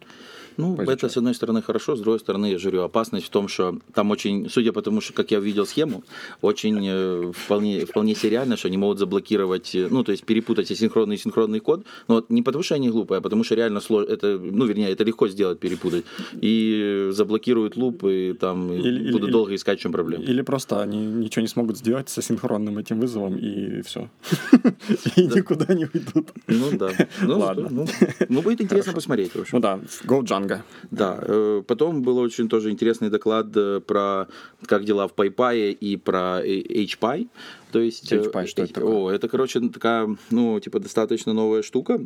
Ну, 0.58 0.74
Поизучать. 0.74 0.98
это, 1.04 1.08
с 1.12 1.16
одной 1.18 1.34
стороны, 1.34 1.60
хорошо, 1.62 1.96
с 1.96 2.00
другой 2.00 2.18
стороны, 2.18 2.46
я 2.46 2.58
же 2.58 2.70
говорю, 2.70 2.84
опасность 2.84 3.26
в 3.26 3.30
том, 3.30 3.46
что 3.48 3.78
там 3.92 4.10
очень, 4.10 4.48
судя 4.48 4.72
по 4.72 4.80
тому, 4.80 5.02
что, 5.02 5.12
как 5.12 5.30
я 5.30 5.38
увидел 5.38 5.66
схему, 5.66 6.02
очень 6.40 6.78
э, 6.82 7.32
вполне, 7.34 7.84
вполне 7.84 8.14
себе 8.14 8.30
реально, 8.30 8.56
что 8.56 8.68
они 8.68 8.78
могут 8.78 8.98
заблокировать, 8.98 9.74
э, 9.74 9.88
ну, 9.90 10.02
то 10.02 10.12
есть 10.12 10.24
перепутать 10.24 10.70
асинхронный 10.70 11.16
и 11.16 11.18
синхронный 11.18 11.60
код, 11.60 11.84
но 12.08 12.14
вот 12.14 12.30
не 12.30 12.42
потому, 12.42 12.64
что 12.64 12.74
они 12.74 12.88
глупые, 12.88 13.18
а 13.18 13.20
потому 13.20 13.44
что 13.44 13.54
реально 13.54 13.80
сложно, 13.80 14.10
это, 14.10 14.38
ну, 14.38 14.64
вернее, 14.64 14.90
это 14.92 15.04
легко 15.04 15.28
сделать, 15.28 15.58
перепутать, 15.58 16.04
и 16.40 17.08
заблокируют 17.12 17.76
луп, 17.76 18.04
и 18.04 18.32
там 18.32 18.72
Или- 18.72 19.12
буду 19.12 19.26
или- 19.26 19.32
долго 19.32 19.54
искать, 19.54 19.78
чем 19.78 19.92
проблема. 19.92 20.24
Или 20.24 20.40
просто 20.42 20.80
они 20.80 21.04
ничего 21.04 21.42
не 21.42 21.48
смогут 21.48 21.76
сделать 21.76 22.08
со 22.08 22.22
синхронным 22.22 22.78
этим 22.78 22.98
вызовом, 22.98 23.36
и 23.36 23.82
все. 23.82 24.08
И 25.16 25.22
никуда 25.26 25.74
не 25.76 25.84
уйдут. 25.84 26.32
Ну, 26.46 26.70
да. 26.78 26.90
Ну, 27.22 27.38
Ладно. 27.38 27.68
Ну, 27.70 27.86
ну, 28.28 28.42
будет 28.42 28.60
интересно 28.60 28.92
посмотреть, 28.92 29.32
в 29.34 29.40
общем. 29.40 29.58
Ну 29.58 29.60
да, 29.60 29.78
Go 30.04 30.22
Django. 30.22 30.60
Да, 30.90 31.18
э, 31.22 31.62
потом 31.66 32.02
был 32.02 32.18
очень 32.18 32.48
тоже 32.48 32.70
интересный 32.70 33.10
доклад 33.10 33.46
э, 33.56 33.80
про 33.80 34.26
как 34.66 34.84
дела 34.84 35.06
в 35.08 35.12
PyPy 35.12 35.72
и 35.72 35.96
про 35.96 36.40
э, 36.44 36.62
HPy. 36.84 37.28
То 37.72 37.80
есть, 37.80 38.12
HPy, 38.12 38.46
что 38.46 38.62
это 38.62 38.74
такое? 38.74 38.94
О, 38.94 39.10
это, 39.10 39.28
короче, 39.28 39.60
такая, 39.60 40.16
ну, 40.30 40.60
типа, 40.60 40.80
достаточно 40.80 41.32
новая 41.32 41.62
штука. 41.62 42.00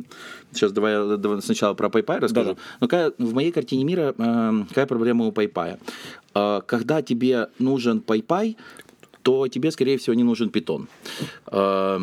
Сейчас 0.51 0.71
давай 0.71 0.93
я 0.93 1.17
давай 1.17 1.41
сначала 1.41 1.73
про 1.73 1.87
PyPy 1.87 2.19
расскажу. 2.19 2.49
Да-да. 2.49 2.61
Но 2.81 2.87
какая, 2.87 3.13
в 3.17 3.33
моей 3.33 3.51
картине 3.51 3.83
мира 3.83 4.13
э, 4.17 4.63
какая 4.69 4.85
проблема 4.85 5.25
у 5.25 5.31
PyPy? 5.31 5.79
Э, 6.35 6.61
когда 6.65 7.01
тебе 7.01 7.47
нужен 7.59 8.03
PyPy, 8.05 8.55
то 9.21 9.47
тебе, 9.47 9.71
скорее 9.71 9.97
всего, 9.97 10.13
не 10.13 10.23
нужен 10.23 10.49
Python. 10.49 10.87
Э, 11.47 11.99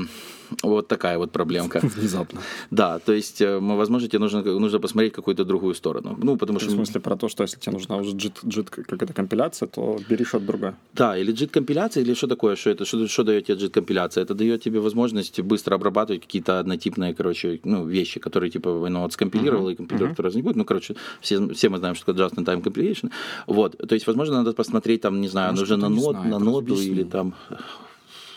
вот 0.63 0.89
такая 0.89 1.19
вот 1.19 1.31
проблемка. 1.33 1.81
Внезапно. 1.97 2.41
Да, 2.71 2.99
то 2.99 3.13
есть, 3.13 3.41
э, 3.41 3.59
возможно, 3.59 4.09
тебе 4.09 4.19
нужно, 4.19 4.43
нужно 4.43 4.79
посмотреть 4.81 5.13
какую-то 5.13 5.45
другую 5.45 5.75
сторону. 5.75 6.17
Ну, 6.23 6.37
потому 6.37 6.59
В 6.59 6.63
что... 6.63 6.71
смысле 6.71 7.01
про 7.01 7.17
то, 7.17 7.29
что 7.29 7.43
если 7.45 7.59
тебе 7.59 7.73
нужна 7.73 7.97
уже 7.97 8.17
JIT, 8.17 8.45
JIT 8.45 8.71
какая-то 8.71 9.13
компиляция, 9.13 9.69
то 9.69 9.99
бери 10.09 10.25
что-то 10.25 10.47
другое. 10.47 10.75
Да, 10.95 11.17
или 11.19 11.33
JIT-компиляция, 11.33 12.03
или 12.03 12.15
что 12.15 12.27
такое, 12.27 12.57
что 12.57 12.71
это, 12.71 12.85
что, 12.85 13.07
что 13.07 13.25
дает 13.25 13.47
тебе 13.47 13.59
JIT-компиляция? 13.59 14.25
Это 14.25 14.35
дает 14.35 14.63
тебе 14.63 14.81
возможность 14.81 15.41
быстро 15.41 15.75
обрабатывать 15.75 16.23
какие-то 16.23 16.59
однотипные, 16.61 17.15
короче, 17.15 17.61
ну, 17.65 17.87
вещи, 17.87 18.21
которые, 18.21 18.51
типа, 18.51 18.89
ну, 18.89 19.01
вот 19.01 19.13
скомпилировал, 19.13 19.69
и 19.69 19.75
компилировать 19.75 20.19
uh 20.19 20.23
раз 20.23 20.35
не 20.35 20.43
будет. 20.43 20.57
Ну, 20.57 20.65
короче, 20.65 20.95
все, 21.21 21.49
все 21.55 21.69
мы 21.69 21.79
знаем, 21.79 21.95
что 21.95 22.07
такое 22.07 22.27
just-in-time 22.27 22.63
compilation. 22.63 23.11
Вот, 23.47 23.77
то 23.77 23.95
есть, 23.95 24.07
возможно, 24.07 24.37
надо 24.37 24.53
посмотреть, 24.53 25.01
там, 25.01 25.21
не 25.21 25.29
знаю, 25.29 25.51
Может, 25.51 25.69
нужно 25.69 25.89
на, 25.89 25.95
нод, 25.95 26.17
знает, 26.17 26.41
на 26.41 26.59
объясни. 26.59 26.87
или 26.87 27.05
там... 27.05 27.35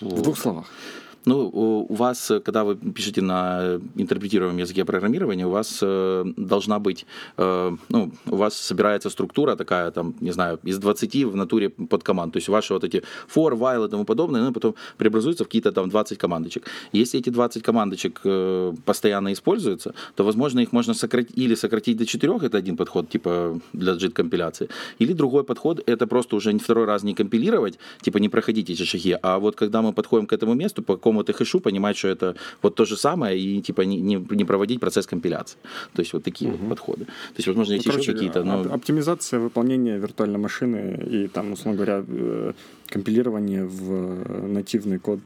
В 0.01 0.21
двух 0.21 0.37
словах. 0.37 0.65
Ну, 1.25 1.49
у 1.89 1.93
вас, 1.93 2.31
э, 2.31 2.39
когда 2.39 2.63
вы 2.63 2.75
пишете 2.75 3.21
на 3.21 3.59
э, 3.61 3.79
интерпретируемом 3.95 4.57
языке 4.57 4.85
программирования, 4.85 5.45
у 5.45 5.51
вас 5.51 5.79
э, 5.83 6.25
должна 6.37 6.79
быть, 6.79 7.05
ну, 7.37 8.11
у 8.25 8.35
вас 8.35 8.55
собирается 8.55 9.09
структура 9.09 9.55
такая, 9.55 9.91
там, 9.91 10.13
не 10.21 10.31
знаю, 10.31 10.59
из 10.63 10.77
20 10.77 11.25
в 11.25 11.35
натуре 11.35 11.69
под 11.69 12.03
команд. 12.03 12.33
То 12.33 12.37
есть 12.37 12.49
ваши 12.49 12.73
вот 12.73 12.83
эти 12.83 13.03
for, 13.35 13.51
while 13.53 13.85
и 13.85 13.89
тому 13.89 14.05
подобное, 14.05 14.41
ну, 14.41 14.53
потом 14.53 14.75
преобразуются 14.97 15.43
в 15.43 15.47
какие-то 15.47 15.71
там 15.71 15.89
20 15.89 16.17
командочек. 16.17 16.67
Если 16.93 17.19
эти 17.19 17.29
20 17.29 17.63
командочек 17.63 18.21
постоянно 18.85 19.31
используются, 19.31 19.93
то, 20.15 20.23
возможно, 20.23 20.61
их 20.61 20.73
можно 20.73 20.93
сократить 20.93 21.37
или 21.37 21.55
сократить 21.55 21.97
до 21.97 22.05
4, 22.05 22.33
это 22.41 22.57
один 22.57 22.77
подход, 22.77 23.09
типа, 23.09 23.59
для 23.73 23.93
JIT-компиляции, 23.93 24.69
или 24.99 25.13
другой 25.13 25.43
подход, 25.43 25.83
это 25.89 26.07
просто 26.07 26.35
уже 26.35 26.57
второй 26.57 26.85
раз 26.85 27.03
не 27.03 27.13
компилировать, 27.13 27.79
типа, 28.01 28.19
не 28.19 28.29
проходить 28.29 28.69
эти 28.69 28.83
шаги, 28.83 29.17
а 29.21 29.37
вот 29.37 29.55
когда 29.55 29.81
мы 29.81 29.93
подходим 29.93 30.27
к 30.27 30.33
этому 30.33 30.53
месту, 30.53 30.83
по 30.83 30.97
какому-то 31.11 31.33
хэшу, 31.33 31.59
понимать, 31.59 31.97
что 31.97 32.07
это 32.07 32.35
вот 32.61 32.75
то 32.75 32.85
же 32.85 32.95
самое, 32.97 33.37
и, 33.37 33.61
типа, 33.61 33.81
не, 33.81 34.01
не, 34.01 34.25
не 34.35 34.45
проводить 34.45 34.79
процесс 34.79 35.07
компиляции. 35.07 35.57
То 35.93 36.01
есть 36.01 36.13
вот 36.13 36.23
такие 36.23 36.51
вот 36.51 36.69
подходы. 36.69 37.05
То 37.05 37.37
есть, 37.37 37.47
возможно, 37.47 37.73
есть 37.73 37.87
Ну, 37.87 37.97
еще 37.97 38.13
какие-то, 38.13 38.43
но... 38.43 38.61
оп- 38.61 38.73
оптимизация 38.73 39.39
выполнения 39.39 39.97
виртуальной 39.97 40.39
машины 40.39 41.03
и 41.11 41.27
там, 41.27 41.51
условно 41.51 41.77
говоря, 41.83 42.03
э, 42.07 42.53
компилирование 42.87 43.65
в 43.65 43.91
э, 43.91 44.47
нативный 44.47 44.99
код. 44.99 45.19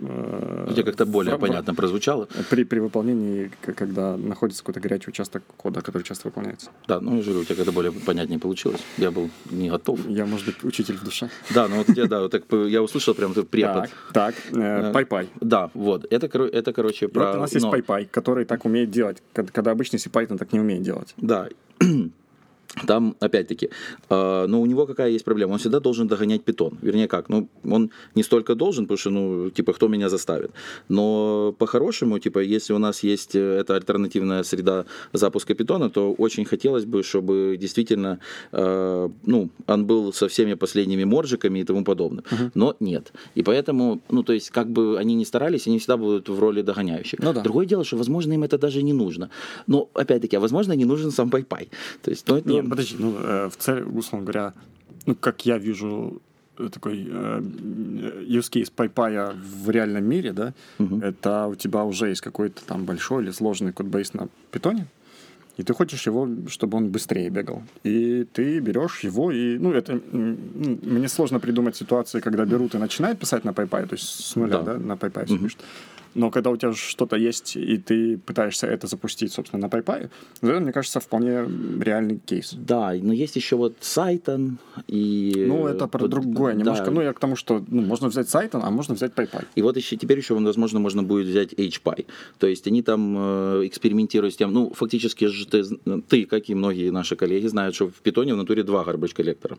Э, 0.00 0.68
Где 0.70 0.82
как-то 0.82 1.06
более 1.06 1.36
в- 1.36 1.40
понятно 1.40 1.74
прозвучало. 1.74 2.28
При, 2.50 2.64
при 2.64 2.80
выполнении, 2.80 3.50
когда 3.60 4.16
находится 4.16 4.62
какой-то 4.62 4.80
горячий 4.80 5.10
участок 5.10 5.42
кода, 5.56 5.80
который 5.80 6.02
часто 6.02 6.28
выполняется. 6.28 6.70
Да, 6.88 7.00
ну, 7.00 7.16
я 7.16 7.22
говорю, 7.22 7.40
у 7.40 7.44
тебя 7.44 7.56
как-то 7.56 7.72
более 7.72 7.92
понятнее 7.92 8.38
получилось. 8.38 8.80
Я 8.98 9.10
был 9.10 9.30
не 9.50 9.70
готов. 9.70 10.00
Я, 10.08 10.26
может 10.26 10.46
быть, 10.46 10.64
учитель 10.64 10.96
в 10.96 11.04
душе. 11.04 11.30
Да, 11.54 11.68
ну 11.68 11.76
вот 11.76 11.88
я, 11.96 12.06
да, 12.06 12.20
вот 12.20 12.30
так 12.30 12.44
я 12.50 12.82
услышал 12.82 13.14
прям 13.14 13.34
препод. 13.34 13.90
Так, 13.90 13.90
так, 14.12 14.34
э, 14.52 14.92
PyPy. 14.92 15.28
Да, 15.40 15.70
вот. 15.74 16.06
Это, 16.12 16.26
это 16.26 16.72
короче, 16.72 17.08
про... 17.08 17.26
вот 17.26 17.36
у 17.36 17.40
нас 17.40 17.54
есть 17.54 17.66
PyPy, 17.66 18.08
который 18.10 18.44
так 18.44 18.64
умеет 18.64 18.90
делать, 18.90 19.22
когда 19.32 19.70
обычный 19.70 19.98
C-Python 19.98 20.38
так 20.38 20.52
не 20.52 20.60
умеет 20.60 20.82
делать. 20.82 21.14
Да. 21.16 21.48
Там, 22.86 23.14
опять-таки, 23.20 23.68
э, 24.10 24.46
но 24.48 24.60
у 24.60 24.66
него 24.66 24.86
какая 24.86 25.10
есть 25.10 25.24
проблема? 25.24 25.52
Он 25.52 25.58
всегда 25.58 25.80
должен 25.80 26.08
догонять 26.08 26.42
питон. 26.42 26.78
Вернее, 26.82 27.06
как? 27.06 27.28
Ну, 27.28 27.48
он 27.70 27.90
не 28.14 28.22
столько 28.22 28.54
должен, 28.54 28.84
потому 28.84 28.98
что, 28.98 29.10
ну, 29.10 29.50
типа, 29.50 29.72
кто 29.72 29.88
меня 29.88 30.08
заставит. 30.08 30.50
Но 30.88 31.54
по-хорошему, 31.58 32.18
типа, 32.18 32.38
если 32.38 32.72
у 32.72 32.78
нас 32.78 33.04
есть 33.04 33.36
э, 33.36 33.60
эта 33.60 33.76
альтернативная 33.76 34.42
среда 34.42 34.84
запуска 35.12 35.54
питона, 35.54 35.90
то 35.90 36.14
очень 36.18 36.44
хотелось 36.44 36.84
бы, 36.84 37.02
чтобы 37.02 37.58
действительно, 37.60 38.18
э, 38.52 39.08
ну, 39.26 39.50
он 39.66 39.84
был 39.84 40.12
со 40.12 40.26
всеми 40.28 40.54
последними 40.54 41.04
моржиками 41.04 41.58
и 41.60 41.64
тому 41.64 41.84
подобное. 41.84 42.24
Но 42.54 42.74
нет. 42.80 43.12
И 43.34 43.42
поэтому, 43.42 44.00
ну, 44.10 44.22
то 44.22 44.32
есть, 44.32 44.50
как 44.50 44.66
бы 44.66 44.98
они 44.98 45.14
ни 45.14 45.24
старались, 45.24 45.66
они 45.66 45.78
всегда 45.78 45.96
будут 45.96 46.28
в 46.28 46.40
роли 46.40 46.62
догоняющих. 46.62 47.20
Ну 47.20 47.32
да. 47.32 47.42
Другое 47.42 47.66
дело, 47.66 47.84
что, 47.84 47.96
возможно, 47.96 48.32
им 48.32 48.42
это 48.42 48.58
даже 48.58 48.82
не 48.82 48.92
нужно. 48.92 49.28
Но, 49.66 49.88
опять-таки, 49.94 50.36
а 50.36 50.40
возможно, 50.40 50.72
не 50.72 50.84
нужен 50.84 51.10
сам 51.10 51.28
PyPy. 51.28 51.68
То 52.02 52.10
есть, 52.10 52.28
ну, 52.28 52.36
это 52.36 52.48
Не, 52.48 52.61
подожди, 52.68 52.96
ну, 52.98 53.16
э, 53.18 53.48
в 53.48 53.56
цель, 53.56 53.82
условно 53.82 54.24
говоря, 54.26 54.52
ну, 55.06 55.14
как 55.14 55.46
я 55.46 55.58
вижу 55.58 56.20
э, 56.58 56.68
такой 56.72 57.06
э, 57.08 57.40
use 58.28 58.50
case 58.50 58.70
PyPy 58.74 59.34
в 59.64 59.70
реальном 59.70 60.04
мире, 60.04 60.32
да, 60.32 60.52
это 61.02 61.46
у 61.46 61.54
тебя 61.54 61.84
уже 61.84 62.08
есть 62.08 62.20
какой-то 62.20 62.62
там 62.64 62.84
большой 62.84 63.24
или 63.24 63.32
сложный 63.32 63.72
кодбейс 63.72 64.14
на 64.14 64.28
питоне, 64.50 64.86
и 65.58 65.62
ты 65.62 65.74
хочешь 65.74 66.06
его, 66.06 66.28
чтобы 66.48 66.78
он 66.78 66.88
быстрее 66.88 67.28
бегал. 67.30 67.62
И 67.84 68.24
ты 68.32 68.58
берешь 68.60 69.00
его, 69.04 69.30
и, 69.30 69.58
ну, 69.58 69.72
это, 69.72 70.00
мне 70.12 71.08
сложно 71.08 71.40
придумать 71.40 71.76
ситуации, 71.76 72.20
когда 72.20 72.44
берут 72.44 72.74
и 72.74 72.78
начинают 72.78 73.18
писать 73.18 73.44
на 73.44 73.50
PyPy, 73.50 73.86
то 73.86 73.94
есть 73.94 74.08
с 74.08 74.36
нуля, 74.36 74.58
Да. 74.58 74.62
да, 74.62 74.78
на 74.78 74.92
PyPy 74.92 75.26
все 75.26 75.38
пишут. 75.38 75.60
Но 76.14 76.30
когда 76.30 76.50
у 76.50 76.56
тебя 76.56 76.72
что-то 76.72 77.16
есть, 77.16 77.56
и 77.56 77.78
ты 77.78 78.18
пытаешься 78.18 78.66
это 78.66 78.86
запустить, 78.86 79.32
собственно, 79.32 79.62
на 79.62 79.70
PyPy, 79.70 80.10
это, 80.42 80.60
мне 80.60 80.72
кажется, 80.72 81.00
вполне 81.00 81.46
реальный 81.80 82.18
кейс. 82.18 82.54
Да, 82.54 82.92
но 83.00 83.12
есть 83.12 83.36
еще 83.36 83.56
вот 83.56 83.74
Сайтон 83.80 84.58
и... 84.88 85.44
Ну, 85.48 85.66
это 85.66 85.86
про 85.86 86.00
вот, 86.00 86.10
другое 86.10 86.54
немножко. 86.54 86.86
да. 86.86 86.90
Ну, 86.90 87.00
я 87.02 87.12
к 87.12 87.18
тому, 87.18 87.36
что 87.36 87.64
ну, 87.68 87.82
можно 87.82 88.08
взять 88.08 88.28
Сайтон, 88.28 88.62
а 88.64 88.70
можно 88.70 88.94
взять 88.94 89.12
PyPy. 89.12 89.44
И 89.54 89.62
вот 89.62 89.76
еще 89.76 89.96
теперь 89.96 90.18
еще, 90.18 90.34
возможно, 90.34 90.80
можно 90.80 91.02
будет 91.02 91.26
взять 91.26 91.52
HPy. 91.52 92.06
То 92.38 92.46
есть 92.46 92.66
они 92.66 92.82
там 92.82 93.16
э, 93.16 93.66
экспериментируют 93.66 94.34
с 94.34 94.36
тем, 94.36 94.52
ну, 94.52 94.72
фактически 94.74 95.26
же 95.26 95.46
ты, 95.46 95.64
ты, 96.08 96.24
как 96.26 96.48
и 96.48 96.54
многие 96.54 96.90
наши 96.90 97.16
коллеги, 97.16 97.46
знают, 97.46 97.74
что 97.74 97.88
в 97.88 97.94
питоне 98.02 98.34
в 98.34 98.36
натуре 98.36 98.62
два 98.62 98.84
garbage 98.84 99.14
коллектора. 99.14 99.58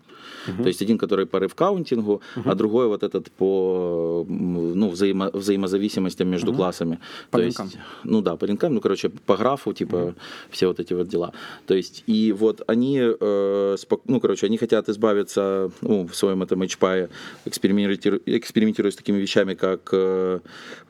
То 0.57 0.67
есть 0.67 0.81
один, 0.81 0.97
который 0.97 1.25
по 1.25 1.37
рефкаунтингу, 1.37 2.21
а 2.45 2.55
другой 2.55 2.87
вот 2.87 3.03
этот 3.03 3.31
по 3.31 4.25
ну, 4.27 4.89
взаимо, 4.89 5.29
взаимозависимостям 5.33 6.29
между 6.29 6.42
классами. 6.51 6.99
По 7.31 7.37
То 7.37 7.43
линкам. 7.43 7.65
есть, 7.67 7.77
ну 8.03 8.21
да, 8.21 8.35
по 8.35 8.45
линкам, 8.45 8.73
ну, 8.73 8.81
короче, 8.81 9.09
по 9.09 9.37
графу, 9.37 9.73
типа, 9.73 10.13
все 10.49 10.67
вот 10.67 10.79
эти 10.79 10.93
вот 10.93 11.07
дела. 11.07 11.31
То 11.67 11.73
есть, 11.75 12.03
и 12.07 12.31
вот 12.33 12.61
они, 12.67 12.99
э, 13.01 13.75
спок- 13.77 14.01
ну, 14.07 14.19
короче, 14.19 14.47
они 14.47 14.57
хотят 14.57 14.89
избавиться, 14.89 15.69
ну, 15.81 16.05
в 16.07 16.15
своем 16.15 16.41
этом 16.43 16.61
HPI, 16.63 17.09
экспериментируя, 17.45 18.19
экспериментируя 18.25 18.91
с 18.91 18.95
такими 18.95 19.17
вещами, 19.19 19.53
как, 19.53 19.89
э, 19.93 20.39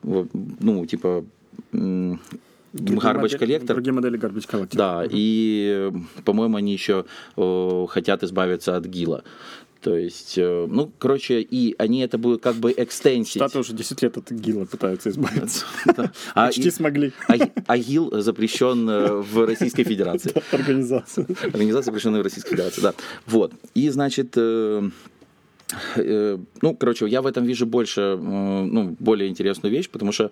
ну, 0.02 0.86
типа, 0.86 1.24
garbage 2.74 3.20
модели- 3.20 3.38
коллектор. 3.38 3.76
Другие 3.76 3.92
модели 3.92 4.18
garbage 4.18 4.48
collector. 4.50 4.76
Да, 4.76 5.04
и, 5.08 5.92
по-моему, 6.24 6.56
они 6.56 6.72
еще 6.72 7.04
э, 7.36 7.86
хотят 7.88 8.22
избавиться 8.22 8.76
от 8.76 8.84
ГИЛа. 8.86 9.22
То 9.84 9.98
есть, 9.98 10.38
э, 10.38 10.66
ну, 10.66 10.90
короче, 10.98 11.42
и 11.42 11.74
они 11.76 12.00
это 12.00 12.16
будут 12.16 12.42
как 12.42 12.54
бы 12.54 12.72
экстенсить. 12.74 13.34
Штаты 13.34 13.58
уже 13.58 13.74
10 13.74 14.00
лет 14.00 14.16
от 14.16 14.30
ГИЛа 14.30 14.64
пытаются 14.64 15.10
избавиться. 15.10 15.66
А, 16.34 16.46
Почти 16.46 16.70
смогли. 16.70 17.12
а, 17.28 17.34
а 17.66 17.76
ГИЛ 17.76 18.22
запрещен 18.22 18.88
э, 18.88 19.12
в 19.12 19.44
Российской 19.44 19.84
Федерации. 19.84 20.32
Организация. 20.52 21.26
Организация, 21.42 21.84
запрещенная 21.84 22.20
в 22.20 22.24
Российской 22.24 22.52
Федерации, 22.52 22.80
да. 22.80 22.94
Вот. 23.26 23.52
И, 23.74 23.90
значит, 23.90 24.32
э, 24.36 24.88
ну, 26.62 26.74
короче, 26.78 27.06
я 27.08 27.22
в 27.22 27.26
этом 27.26 27.44
вижу 27.44 27.66
больше, 27.66 28.00
э, 28.00 28.16
ну, 28.16 28.96
более 28.98 29.28
интересную 29.28 29.72
вещь, 29.72 29.88
потому 29.90 30.12
что 30.12 30.30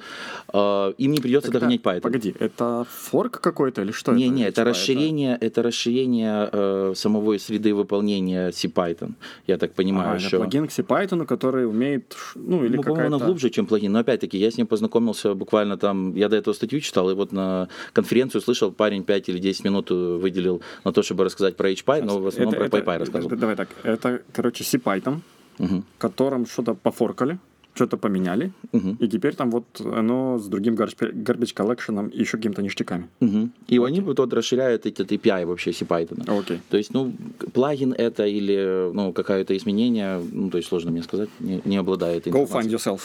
э, 0.53 0.93
им 0.99 1.13
не 1.13 1.21
придется 1.21 1.49
это- 1.51 1.61
догонять 1.61 1.81
Python. 1.81 2.01
Погоди, 2.01 2.35
это 2.39 2.87
форк 2.91 3.41
какой-то 3.41 3.83
или 3.83 3.93
что 3.93 4.13
Не, 4.13 4.27
это? 4.27 4.35
не, 4.35 4.43
это 4.45 4.53
Типа, 4.63 4.65
расширение, 4.71 5.39
это 5.41 5.63
расширение 5.63 6.49
э, 6.53 6.93
самой 6.97 7.39
среды 7.39 7.75
выполнения 7.75 8.51
CPython. 8.51 9.13
Я 9.47 9.59
так 9.59 9.73
понимаю, 9.75 10.13
А, 10.13 10.17
это 10.17 10.25
что. 10.29 10.37
плагин 10.39 10.67
к 10.67 10.71
CPython, 10.71 11.25
который 11.27 11.67
умеет, 11.67 12.15
ну, 12.35 12.65
или 12.65 12.77
ну, 12.77 12.83
по-моему, 12.83 13.19
глубже, 13.19 13.51
чем 13.51 13.67
плагин. 13.67 13.93
Но 13.93 13.99
опять-таки, 14.01 14.39
я 14.39 14.51
с 14.51 14.57
ним 14.59 14.67
познакомился 14.67 15.35
буквально 15.35 15.77
там, 15.77 16.15
я 16.15 16.29
до 16.29 16.37
этого 16.37 16.55
статью 16.55 16.81
читал, 16.81 17.11
и 17.11 17.15
вот 17.15 17.33
на 17.33 17.69
конференцию 17.93 18.41
слышал, 18.43 18.71
парень 18.73 19.03
5 19.05 19.29
или 19.31 19.39
10 19.39 19.65
минут 19.65 19.91
э, 19.91 19.95
выделил 19.95 20.61
на 20.85 20.93
то, 20.93 21.03
чтобы 21.03 21.25
рассказать 21.25 21.57
про 21.57 21.71
HPy, 21.71 22.03
но 22.03 22.19
в 22.19 22.27
основном 22.27 22.55
Это- 22.55 22.69
про 22.71 22.79
это- 22.79 22.91
PyPy 22.91 22.99
рассказывал. 22.99 23.37
Давай 23.37 23.57
так, 23.57 23.69
это, 23.83 24.21
короче, 24.33 24.65
CPython, 24.65 25.21
Мгм. 25.63 25.85
которым 25.99 26.47
что-то 26.47 26.75
пофоркали, 26.75 27.39
что-то 27.75 27.97
поменяли, 27.97 28.53
Мгм. 28.73 28.97
и 29.01 29.09
теперь 29.09 29.35
там 29.35 29.51
вот 29.51 29.65
оно 29.81 30.39
с 30.39 30.47
другим 30.47 30.75
garbage 30.75 31.55
collection 31.55 32.11
и 32.11 32.19
еще 32.21 32.37
какими-то 32.37 32.61
ништяками. 32.63 33.09
Мгм. 33.21 33.53
И 33.69 33.79
они 33.79 34.01
вот 34.01 34.19
расширяют 34.35 34.85
эти 34.87 35.01
API 35.03 35.47
вообще 35.47 35.71
CPython. 35.71 36.39
Окей. 36.41 36.61
То 36.69 36.77
есть, 36.77 36.93
ну, 36.93 37.13
плагин 37.55 37.95
это 37.97 38.27
или, 38.27 38.91
ну, 38.93 39.13
какое-то 39.13 39.57
изменение, 39.57 40.21
ну, 40.33 40.51
то 40.51 40.59
есть 40.59 40.69
сложно 40.69 40.91
мне 40.91 41.03
сказать, 41.03 41.31
не, 41.41 41.63
не 41.65 41.77
обладаю 41.79 42.19
этой 42.19 42.31
Go 42.33 42.43
информацией. 42.43 42.75
find 42.75 42.79
yourself. 42.79 43.01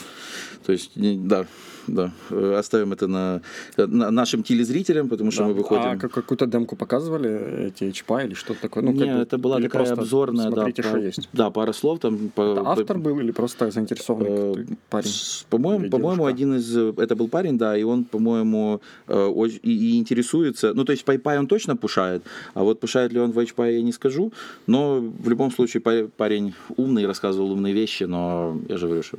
То 0.66 0.72
есть, 0.74 0.92
да, 1.28 1.46
да. 1.88 2.12
Э, 2.32 2.56
Оставим 2.60 2.94
это 2.94 3.08
на, 3.08 3.42
на 3.78 4.12
нашим 4.12 4.44
телезрителям, 4.44 5.10
потому 5.10 5.32
что 5.32 5.44
Да. 5.44 5.48
мы 5.50 5.54
выходим. 5.54 5.82
А 5.92 5.98
как- 5.98 6.12
какую-то 6.12 6.46
демку 6.46 6.76
показывали, 6.76 7.68
эти 7.68 7.84
HPy 7.86 8.26
или 8.28 8.34
что-то 8.34 8.62
такое? 8.62 8.84
Ну, 8.84 8.92
Не, 8.92 9.00
как 9.00 9.16
бы- 9.16 9.22
это 9.22 9.38
была 9.38 9.56
такая 9.58 9.70
просто 9.86 9.94
обзорная, 10.02 10.46
да, 10.50 10.52
смотрите, 10.52 10.82
что 10.84 10.92
пара- 10.92 11.04
есть. 11.04 11.30
да, 11.34 11.50
пара 11.50 11.74
слов 11.74 12.00
там. 12.00 12.30
по- 12.36 12.42
Это 12.54 12.62
автор 12.70 12.98
был 12.98 13.20
или 13.20 13.32
просто 13.32 13.72
заинтересованный 13.72 14.28
Э, 14.62 14.66
парень? 14.90 15.12
По-моему, 15.50 15.90
по-моему, 15.90 16.26
один 16.26 16.56
из... 16.56 16.76
э, 16.78 16.94
Это 16.98 17.16
был 17.16 17.28
парень, 17.28 17.58
да, 17.58 17.78
и 17.78 17.84
он, 17.84 18.04
по-моему, 18.04 18.82
э, 19.08 19.48
и, 19.64 19.72
и 19.94 19.98
интересуется... 20.00 20.74
Ну, 20.74 20.84
то 20.86 20.92
есть 20.94 21.06
PyPy 21.06 21.38
он 21.40 21.48
точно 21.48 21.76
пушает, 21.76 22.24
а 22.54 22.64
вот 22.64 22.80
пушает 22.80 23.14
ли 23.14 23.20
он 23.20 23.32
в 23.32 23.40
HPy, 23.40 23.76
я 23.78 23.82
не 23.82 23.92
скажу. 23.94 24.32
Но 24.68 25.00
в 25.00 25.30
любом 25.30 25.52
случае 25.52 25.82
па- 25.82 26.08
парень 26.18 26.54
умный, 26.78 27.06
рассказывал 27.06 27.52
умные 27.52 27.74
вещи, 27.74 28.04
но 28.06 28.58
я 28.70 28.78
же 28.78 28.86
говорю, 28.88 29.04
что 29.04 29.18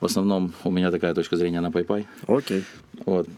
в 0.00 0.04
основном 0.06 0.52
у 0.64 0.70
меня 0.70 0.90
такая 0.90 1.14
точка 1.14 1.36
зрения 1.36 1.60
на 1.60 1.68
PyPy. 1.70 1.97
Окей. 2.26 2.64
Вот. 3.06 3.28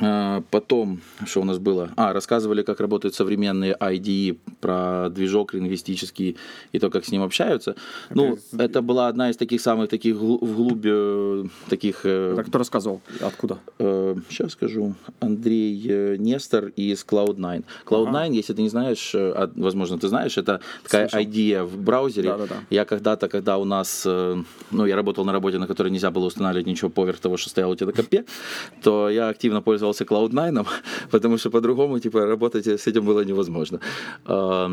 А, 0.00 0.42
Потом, 0.50 1.00
что 1.26 1.40
у 1.42 1.44
нас 1.44 1.58
было? 1.58 1.90
А, 1.96 2.12
рассказывали, 2.12 2.62
как 2.62 2.80
работают 2.80 3.14
современные 3.14 3.76
IDE, 3.78 4.38
про 4.60 5.08
движок 5.10 5.52
лингвистический 5.54 6.36
и 6.72 6.78
то, 6.78 6.88
как 6.90 7.04
с 7.04 7.10
ним 7.10 7.22
общаются. 7.22 7.74
Ну, 8.10 8.38
это 8.58 8.80
была 8.80 9.08
одна 9.08 9.28
из 9.30 9.36
таких 9.36 9.60
самых 9.60 9.90
таких 9.90 10.16
глу- 10.16 10.38
вглубь 10.42 10.84
э, 10.84 11.44
таких... 11.68 12.00
э, 12.04 12.32
Так 12.36 12.46
кто 12.46 12.58
рассказывал? 12.58 13.00
Откуда? 13.20 13.58
сейчас 13.78 14.52
скажу. 14.52 14.94
Андрей 15.20 15.84
э, 15.88 16.16
Нестор 16.18 16.66
из 16.76 17.04
Cloud9. 17.04 17.64
Cloud9, 17.84 18.32
если 18.32 18.54
ты 18.54 18.62
не 18.62 18.68
знаешь, 18.70 19.14
э, 19.14 19.32
а, 19.36 19.50
возможно, 19.56 19.98
ты 19.98 20.08
знаешь, 20.08 20.38
это 20.38 20.60
такая 20.84 21.08
Слышал. 21.08 21.24
идея 21.30 21.64
в 21.64 21.76
браузере. 21.78 22.30
Да-да-да. 22.30 22.56
Я 22.70 22.84
когда-то, 22.84 23.28
когда 23.28 23.58
у 23.58 23.64
нас, 23.64 24.04
э, 24.06 24.42
ну, 24.70 24.86
я 24.86 24.96
работал 24.96 25.24
на 25.26 25.32
работе, 25.32 25.58
на 25.58 25.66
которой 25.66 25.88
нельзя 25.90 26.10
было 26.10 26.26
устанавливать 26.26 26.66
ничего 26.66 26.88
поверх 26.90 27.18
того, 27.18 27.36
что 27.36 27.50
стояло 27.50 27.72
у 27.72 27.76
тебя 27.76 27.86
на 27.88 27.92
компе, 27.92 28.24
то 28.82 29.10
я 29.10 29.28
активно 29.28 29.60
пользовался 29.60 29.81
Cloud9, 29.90 30.66
потому 31.10 31.38
что 31.38 31.50
по-другому, 31.50 31.98
типа, 31.98 32.26
работать 32.26 32.66
с 32.66 32.86
этим 32.86 33.04
было 33.04 33.24
невозможно. 33.24 33.80
А, 34.24 34.70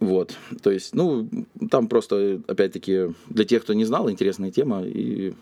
Вот, 0.00 0.36
то 0.62 0.70
есть, 0.70 0.94
ну, 0.94 1.28
там 1.70 1.86
просто, 1.88 2.40
опять-таки, 2.48 3.14
для 3.28 3.44
тех, 3.44 3.62
кто 3.62 3.74
не 3.74 3.84
знал, 3.84 4.10
интересная 4.10 4.50
тема, 4.50 4.82
и, 4.82 5.34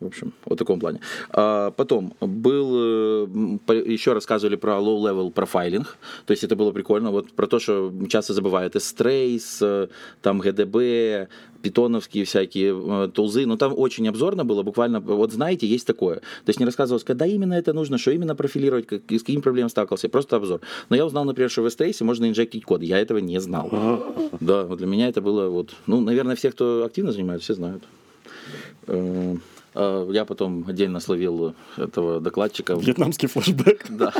в 0.00 0.06
общем, 0.06 0.32
вот 0.44 0.56
в 0.56 0.58
таком 0.58 0.80
плане. 0.80 1.00
А 1.30 1.70
потом 1.70 2.14
был, 2.20 3.26
э, 3.68 3.82
еще 3.86 4.12
рассказывали 4.12 4.56
про 4.56 4.74
low-level 4.74 5.30
профайлинг, 5.32 5.96
то 6.26 6.32
есть 6.32 6.44
это 6.44 6.56
было 6.56 6.72
прикольно, 6.72 7.10
вот 7.10 7.32
про 7.32 7.46
то, 7.46 7.58
что 7.58 7.92
часто 8.08 8.34
забывают 8.34 8.76
S-Trace, 8.76 9.58
э, 9.60 9.88
там 10.20 10.40
GDB, 10.40 11.28
питоновские 11.62 12.24
всякие 12.24 12.74
э, 12.74 13.08
тулзы, 13.08 13.46
но 13.46 13.56
там 13.56 13.72
очень 13.76 14.08
обзорно 14.08 14.44
было, 14.44 14.62
буквально, 14.62 15.00
вот 15.00 15.32
знаете, 15.32 15.66
есть 15.66 15.86
такое. 15.86 16.16
То 16.16 16.48
есть 16.48 16.60
не 16.60 16.66
рассказывалось, 16.66 17.04
когда 17.04 17.26
именно 17.26 17.54
это 17.54 17.72
нужно, 17.72 17.98
что 17.98 18.10
именно 18.10 18.34
профилировать, 18.34 18.86
как, 18.86 19.02
с 19.08 19.20
какими 19.20 19.40
проблемами 19.40 19.70
сталкивался, 19.70 20.08
просто 20.08 20.36
обзор. 20.36 20.60
Но 20.88 20.96
я 20.96 21.06
узнал, 21.06 21.24
например, 21.24 21.50
что 21.50 21.62
в 21.62 21.66
S-Trace 21.66 22.04
можно 22.04 22.28
инжектить 22.28 22.64
код, 22.64 22.82
я 22.82 22.98
этого 22.98 23.18
не 23.18 23.40
знал. 23.40 23.70
Да, 24.40 24.64
вот 24.64 24.78
для 24.78 24.86
меня 24.86 25.08
это 25.08 25.20
было 25.20 25.48
вот, 25.48 25.70
ну, 25.86 26.00
наверное, 26.00 26.36
все, 26.36 26.50
кто 26.50 26.84
активно 26.84 27.12
занимается, 27.12 27.44
все 27.44 27.54
знают. 27.54 27.82
Э, 29.74 30.08
Я 30.12 30.24
потом 30.24 30.64
отдельно 30.68 31.00
словил 31.00 31.54
этого 31.76 32.20
докладчика. 32.20 32.74
Вьетнамский 32.74 33.28
флешбэк. 33.28 33.86
Да. 33.92 34.12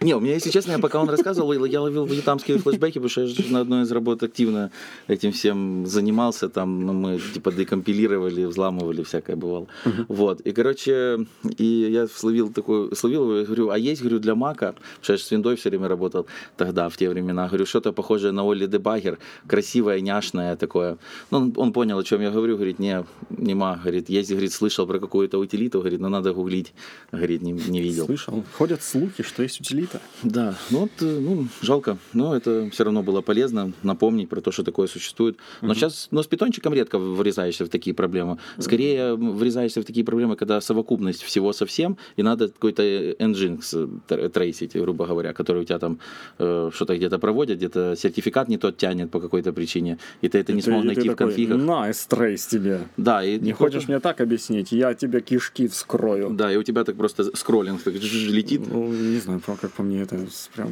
Не, 0.00 0.14
у 0.14 0.20
меня, 0.20 0.34
если 0.34 0.50
честно, 0.50 0.72
я 0.72 0.78
пока 0.78 1.00
он 1.00 1.08
рассказывал, 1.08 1.52
я 1.64 1.80
ловил 1.80 2.06
вьетнамские 2.06 2.58
флешбеки, 2.58 2.98
потому 2.98 3.08
что 3.08 3.22
я 3.22 3.50
на 3.50 3.60
одной 3.60 3.82
из 3.82 3.92
работ 3.92 4.22
активно 4.22 4.70
этим 5.08 5.32
всем 5.32 5.86
занимался. 5.86 6.48
Там 6.48 6.86
ну, 6.86 6.92
мы 6.92 7.18
типа 7.18 7.50
декомпилировали, 7.50 8.44
взламывали, 8.44 9.02
всякое 9.02 9.36
бывало. 9.36 9.66
Вот. 10.08 10.40
И, 10.40 10.52
короче, 10.52 11.26
и 11.58 11.64
я 11.64 12.06
словил 12.06 12.52
такой, 12.52 12.94
словил 12.94 13.22
его, 13.30 13.44
говорю, 13.44 13.70
а 13.70 13.78
есть, 13.78 14.02
говорю, 14.02 14.20
для 14.20 14.34
Мака, 14.34 14.74
потому 14.74 15.02
что 15.02 15.12
я 15.12 15.16
же 15.16 15.24
с 15.24 15.32
Windows 15.32 15.56
все 15.56 15.70
время 15.70 15.88
работал 15.88 16.26
тогда, 16.56 16.88
в 16.88 16.96
те 16.96 17.08
времена. 17.08 17.48
Говорю, 17.48 17.66
что-то 17.66 17.92
похожее 17.92 18.32
на 18.32 18.44
Олли 18.44 18.66
Дебагер, 18.66 19.18
красивое, 19.48 20.00
няшное 20.00 20.56
такое. 20.56 20.98
Ну, 21.30 21.38
он, 21.38 21.52
он 21.56 21.72
понял, 21.72 21.98
о 21.98 22.04
чем 22.04 22.20
я 22.22 22.30
говорю, 22.30 22.56
говорит, 22.56 22.78
не, 22.78 23.04
нема, 23.30 23.80
говорит, 23.82 24.08
есть, 24.08 24.30
говорит, 24.30 24.52
слышал 24.54 24.86
про 24.86 24.98
какую-то 24.98 25.38
утилиту, 25.38 25.80
говорит, 25.80 26.00
но 26.00 26.08
надо 26.08 26.32
гуглить, 26.32 26.72
говорит, 27.12 27.42
не, 27.42 27.52
не 27.52 27.80
видел. 27.80 28.06
Слышал. 28.06 28.44
Ходят 28.56 28.82
слухи, 28.82 29.22
что 29.22 29.42
есть 29.42 29.60
утилита. 29.60 30.00
Да, 30.22 30.56
ну 30.70 30.80
вот, 30.80 30.90
э, 31.00 31.18
ну, 31.20 31.48
жалко, 31.62 31.98
но 32.12 32.34
это 32.36 32.68
все 32.70 32.84
равно 32.84 33.02
было 33.02 33.20
полезно 33.20 33.72
напомнить 33.82 34.28
про 34.28 34.40
то, 34.40 34.52
что 34.52 34.62
такое 34.62 34.86
существует. 34.86 35.36
Но 35.60 35.74
сейчас, 35.74 36.08
но 36.10 36.22
с 36.22 36.26
питончиком 36.26 36.74
редко 36.74 36.98
врезаешься 36.98 37.64
в 37.64 37.68
такие 37.68 37.94
проблемы. 37.94 38.38
Скорее 38.58 39.14
врезаешься 39.14 39.80
в 39.80 39.84
такие 39.84 40.04
проблемы, 40.04 40.36
когда 40.36 40.60
совокупность 40.60 41.22
всего 41.22 41.52
со 41.52 41.66
всем, 41.66 41.96
и 42.16 42.22
надо 42.22 42.48
какой-то 42.48 42.82
Nginx 42.82 44.00
тр- 44.08 44.28
трейсить, 44.28 44.74
грубо 44.74 45.06
говоря, 45.06 45.32
который 45.32 45.62
у 45.62 45.64
тебя 45.64 45.78
там 45.78 45.98
э, 46.38 46.70
что-то 46.72 46.96
где-то 46.96 47.18
проводит, 47.18 47.58
где-то 47.58 47.94
сертификат 47.96 48.48
не 48.48 48.58
тот 48.58 48.76
тянет 48.76 49.10
по 49.10 49.20
какой-то 49.20 49.52
причине, 49.52 49.98
и 50.22 50.28
ты 50.28 50.38
это 50.38 50.52
не 50.52 50.60
Ты- 50.62 50.70
смог 50.70 50.84
найти 50.84 51.08
в 51.08 51.16
конфигах. 51.16 51.60
Nice 51.60 52.06
трейс 52.08 52.46
тебе. 52.46 52.80
Да, 52.96 53.24
и 53.24 53.38
Не 53.38 53.52
хочешь 53.52 53.88
мне 53.88 54.00
так 54.00 54.20
объяснить? 54.20 54.43
Я 54.50 54.94
тебе 54.94 55.20
кишки 55.20 55.68
вскрою. 55.68 56.30
Да, 56.30 56.52
и 56.52 56.56
у 56.56 56.62
тебя 56.62 56.84
так 56.84 56.96
просто 56.96 57.36
скроллинг 57.36 57.82
так 57.82 57.94
летит. 57.94 58.62
Ну, 58.70 58.92
не 58.92 59.18
знаю, 59.18 59.40
как 59.40 59.70
по 59.72 59.82
мне, 59.82 60.02
это 60.02 60.26
прям, 60.54 60.70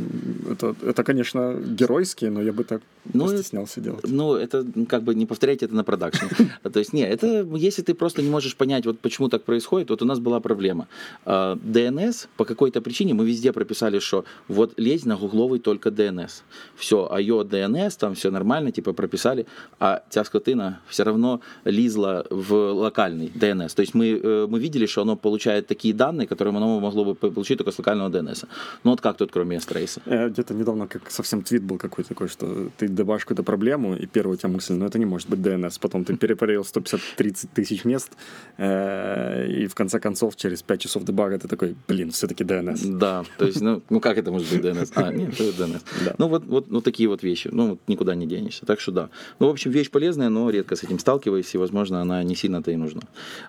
это, 0.51 0.75
это, 0.83 1.05
конечно, 1.05 1.55
геройски, 1.55 2.27
но 2.27 2.43
я 2.43 2.53
бы 2.53 2.65
так 2.65 2.83
Ну, 3.13 3.27
постеснялся 3.27 3.81
делать. 3.81 4.05
Ну, 4.09 4.35
это 4.35 4.67
как 4.89 5.03
бы 5.03 5.15
не 5.15 5.27
повторяйте 5.27 5.67
это 5.67 5.75
на 5.75 5.85
продакшене. 5.85 6.31
То 6.73 6.79
есть, 6.79 6.93
не, 6.93 7.03
это 7.03 7.47
если 7.57 7.83
ты 7.83 7.95
просто 7.95 8.23
не 8.23 8.31
можешь 8.31 8.57
понять, 8.57 8.87
вот 8.87 8.99
почему 8.99 9.29
так 9.29 9.45
происходит, 9.45 9.91
вот 9.91 10.03
у 10.03 10.05
нас 10.05 10.19
была 10.19 10.41
проблема. 10.41 10.89
А, 11.25 11.57
DNS 11.57 12.29
по 12.37 12.45
какой-то 12.45 12.81
причине 12.81 13.15
мы 13.15 13.27
везде 13.27 13.53
прописали, 13.53 13.99
что 13.99 14.25
вот 14.49 14.75
лезь 14.77 15.05
на 15.05 15.17
гугловый 15.17 15.59
только 15.59 15.91
DNS. 15.91 16.43
Все, 16.77 17.09
IO 17.13 17.49
DNS, 17.49 17.97
там 17.99 18.15
все 18.15 18.31
нормально, 18.31 18.73
типа 18.73 18.93
прописали, 18.93 19.47
а 19.79 20.03
ця 20.11 20.25
скотина 20.25 20.81
все 20.89 21.05
равно 21.05 21.41
лизла 21.65 22.25
в 22.31 22.73
локальный 22.73 23.31
DNS. 23.35 23.62
То 23.69 23.83
есть 23.83 23.95
мы, 23.95 24.21
э, 24.23 24.47
мы 24.49 24.59
видели, 24.59 24.87
что 24.87 25.03
оно 25.03 25.17
получает 25.17 25.67
такие 25.67 25.95
данные, 25.95 26.27
которые 26.27 26.57
оно 26.57 26.81
могло 26.81 27.05
бы 27.05 27.15
получить 27.15 27.59
только 27.59 27.73
с 27.73 27.79
локального 27.79 28.11
DNS. 28.11 28.47
Ну 28.85 28.91
вот 28.91 29.01
как 29.01 29.17
тут, 29.17 29.31
кроме 29.33 29.57
S-Trace? 29.57 30.03
Э, 30.07 30.29
Где-то 30.29 30.55
недавно 30.55 30.87
как 30.87 31.11
совсем 31.11 31.43
твит 31.43 31.63
был 31.63 31.79
какой-то 31.79 32.09
такой, 32.09 32.29
что 32.29 32.69
ты 32.79 32.89
дебашь 32.89 33.23
какую-то 33.23 33.43
проблему, 33.43 33.97
и 33.97 34.07
первая 34.07 34.35
у 34.35 34.37
тебя 34.37 34.49
мысль, 34.49 34.75
ну 34.75 34.87
это 34.87 34.99
не 34.99 35.07
может 35.07 35.29
быть 35.29 35.41
DNS. 35.41 35.79
Потом 35.81 36.05
ты 36.05 36.17
перепроверил 36.17 36.63
150-30 36.63 37.49
тысяч 37.55 37.85
мест, 37.85 38.13
э, 38.59 39.47
и 39.49 39.67
в 39.67 39.75
конце 39.75 40.01
концов 40.01 40.37
через 40.37 40.63
5 40.63 40.81
часов 40.81 41.05
дебага 41.05 41.39
ты 41.39 41.49
такой, 41.49 41.75
блин, 41.89 42.11
все-таки 42.11 42.45
DNS. 42.45 42.99
Да, 42.99 43.25
то 43.39 43.47
есть, 43.47 43.61
ну, 43.61 43.83
ну 43.91 44.01
как 44.01 44.19
это 44.19 44.31
может 44.31 44.49
быть 44.51 44.65
DNS? 44.65 44.93
А, 44.95 45.13
нет, 45.13 45.41
это 45.41 45.65
DNS. 45.65 45.83
Да. 46.05 46.15
Ну 46.19 46.29
вот, 46.29 46.45
вот, 46.45 46.69
вот 46.69 46.85
такие 46.85 47.09
вот 47.09 47.23
вещи, 47.23 47.49
ну 47.53 47.71
вот 47.71 47.81
никуда 47.89 48.15
не 48.15 48.27
денешься, 48.27 48.67
так 48.67 48.81
что 48.81 48.93
да. 48.93 49.09
Ну, 49.39 49.47
в 49.47 49.51
общем, 49.51 49.71
вещь 49.71 49.91
полезная, 49.91 50.29
но 50.29 50.51
редко 50.51 50.77
с 50.77 50.83
этим 50.85 50.99
сталкиваюсь, 50.99 51.55
и, 51.55 51.59
возможно, 51.59 52.01
она 52.01 52.23
не 52.23 52.35
сильно-то 52.35 52.71
и 52.71 52.77
нужна. 52.77 53.03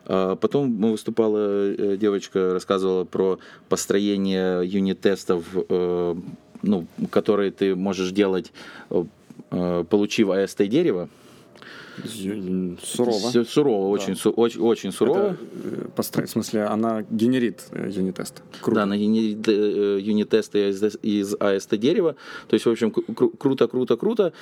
А 0.05 0.35
потом 0.35 0.77
выступала, 0.91 1.71
э, 1.71 1.97
девочка 1.97 2.53
рассказывала 2.53 3.05
про 3.05 3.39
построение 3.69 4.65
юнит-тестов, 4.65 5.45
э, 5.53 6.15
ну, 6.61 6.85
которые 7.09 7.51
ты 7.51 7.75
можешь 7.75 8.11
делать, 8.11 8.51
э, 8.89 9.83
получив 9.89 10.29
AST-дерево. 10.29 11.01
Ю- 11.03 11.22
Сурово. 12.83 13.43
Сурово, 13.45 13.89
очень, 13.89 14.15
су- 14.15 14.31
очень, 14.31 14.59
очень 14.61 14.91
сурово. 14.91 15.37
Это, 15.95 16.19
э, 16.21 16.25
в 16.25 16.29
смысле, 16.29 16.63
она 16.65 17.03
генерит 17.09 17.63
э, 17.71 17.89
юнит-тест. 17.91 18.41
Круто. 18.61 18.81
Да, 18.81 18.85
на 18.85 18.93
юни- 18.93 19.37
э, 19.47 19.99
юнит-тесты 20.01 20.69
из, 20.69 20.83
из 21.03 21.35
AST 21.35 21.77
дерева. 21.77 22.15
То 22.47 22.55
есть, 22.55 22.65
в 22.65 22.69
общем, 22.69 22.89
кру- 22.89 23.37
круто, 23.37 23.67
круто, 23.67 23.95
круто. 23.97 24.33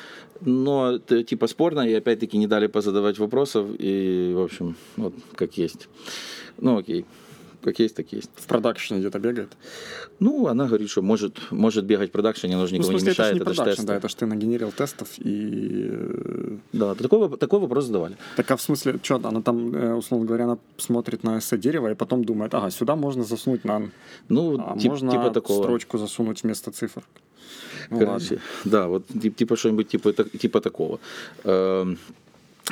Но 0.42 0.98
типа 0.98 1.48
спорно, 1.48 1.82
и 1.82 1.94
опять-таки 1.94 2.38
не 2.38 2.48
дали 2.48 2.68
позадавать 2.68 3.20
вопросов. 3.20 3.68
И, 3.80 4.34
в 4.36 4.42
общем, 4.42 4.76
вот 4.98 5.14
как 5.36 5.58
есть. 5.58 5.88
Ну, 6.58 6.78
окей. 6.78 7.06
Как 7.64 7.80
есть, 7.80 7.96
так 7.96 8.12
есть. 8.14 8.30
В 8.36 8.48
продакшене 8.48 9.00
где-то 9.02 9.20
бегает. 9.20 9.50
Ну, 10.20 10.48
она 10.48 10.66
говорит, 10.66 10.90
что 10.90 11.02
может, 11.02 11.38
может 11.52 11.86
бегать 11.86 12.10
в 12.10 12.12
продакшене, 12.12 12.56
оно 12.56 12.66
же 12.66 12.74
Ну, 12.76 12.82
в 12.82 12.86
никому 12.86 13.00
смысле, 13.00 13.06
не 13.08 13.12
это 13.12 13.24
же 13.24 13.34
мешает, 13.34 13.36
не 13.36 13.42
это 13.42 13.54
же 13.54 13.64
тесты. 13.64 13.86
да, 13.88 13.96
это 13.96 14.10
же 14.10 14.16
ты 14.16 14.26
нагенерил 14.26 14.72
тестов 14.72 15.10
и... 15.20 15.88
э, 15.92 16.58
Да, 16.74 16.96
такой, 16.96 17.38
такой 17.38 17.60
вопрос 17.60 17.86
задавали. 17.86 18.16
Так 18.36 18.50
а 18.52 18.56
в 18.56 18.62
смысле, 18.62 19.00
что, 19.04 19.16
она 19.24 19.42
там, 19.42 19.76
э, 19.76 19.94
условно 19.94 20.26
говоря, 20.28 20.46
она 20.46 20.58
смотрит 20.78 21.24
на 21.24 21.38
эссе 21.38 21.58
дерево 21.58 21.92
и 21.92 21.96
потом 21.96 22.24
думает, 22.24 22.54
ага, 22.56 22.72
сюда 22.72 22.96
можно 22.96 23.24
засунуть 23.24 23.64
на... 23.66 23.90
Ну, 24.30 24.58
А 24.60 24.78
тип- 24.80 24.90
можно 24.92 25.12
типа 25.12 25.30
такого. 25.30 25.64
строчку 25.64 25.98
засунуть 25.98 26.44
вместо 26.44 26.72
цифр. 26.72 27.04
Ну, 27.90 28.00
Короче, 28.00 28.40
да, 28.66 28.88
вот 28.88 29.06
тип- 29.08 29.36
типа 29.36 29.56
что-нибудь 29.56 29.88
типа, 29.90 30.14
типа 30.14 30.62
такого. 30.62 31.00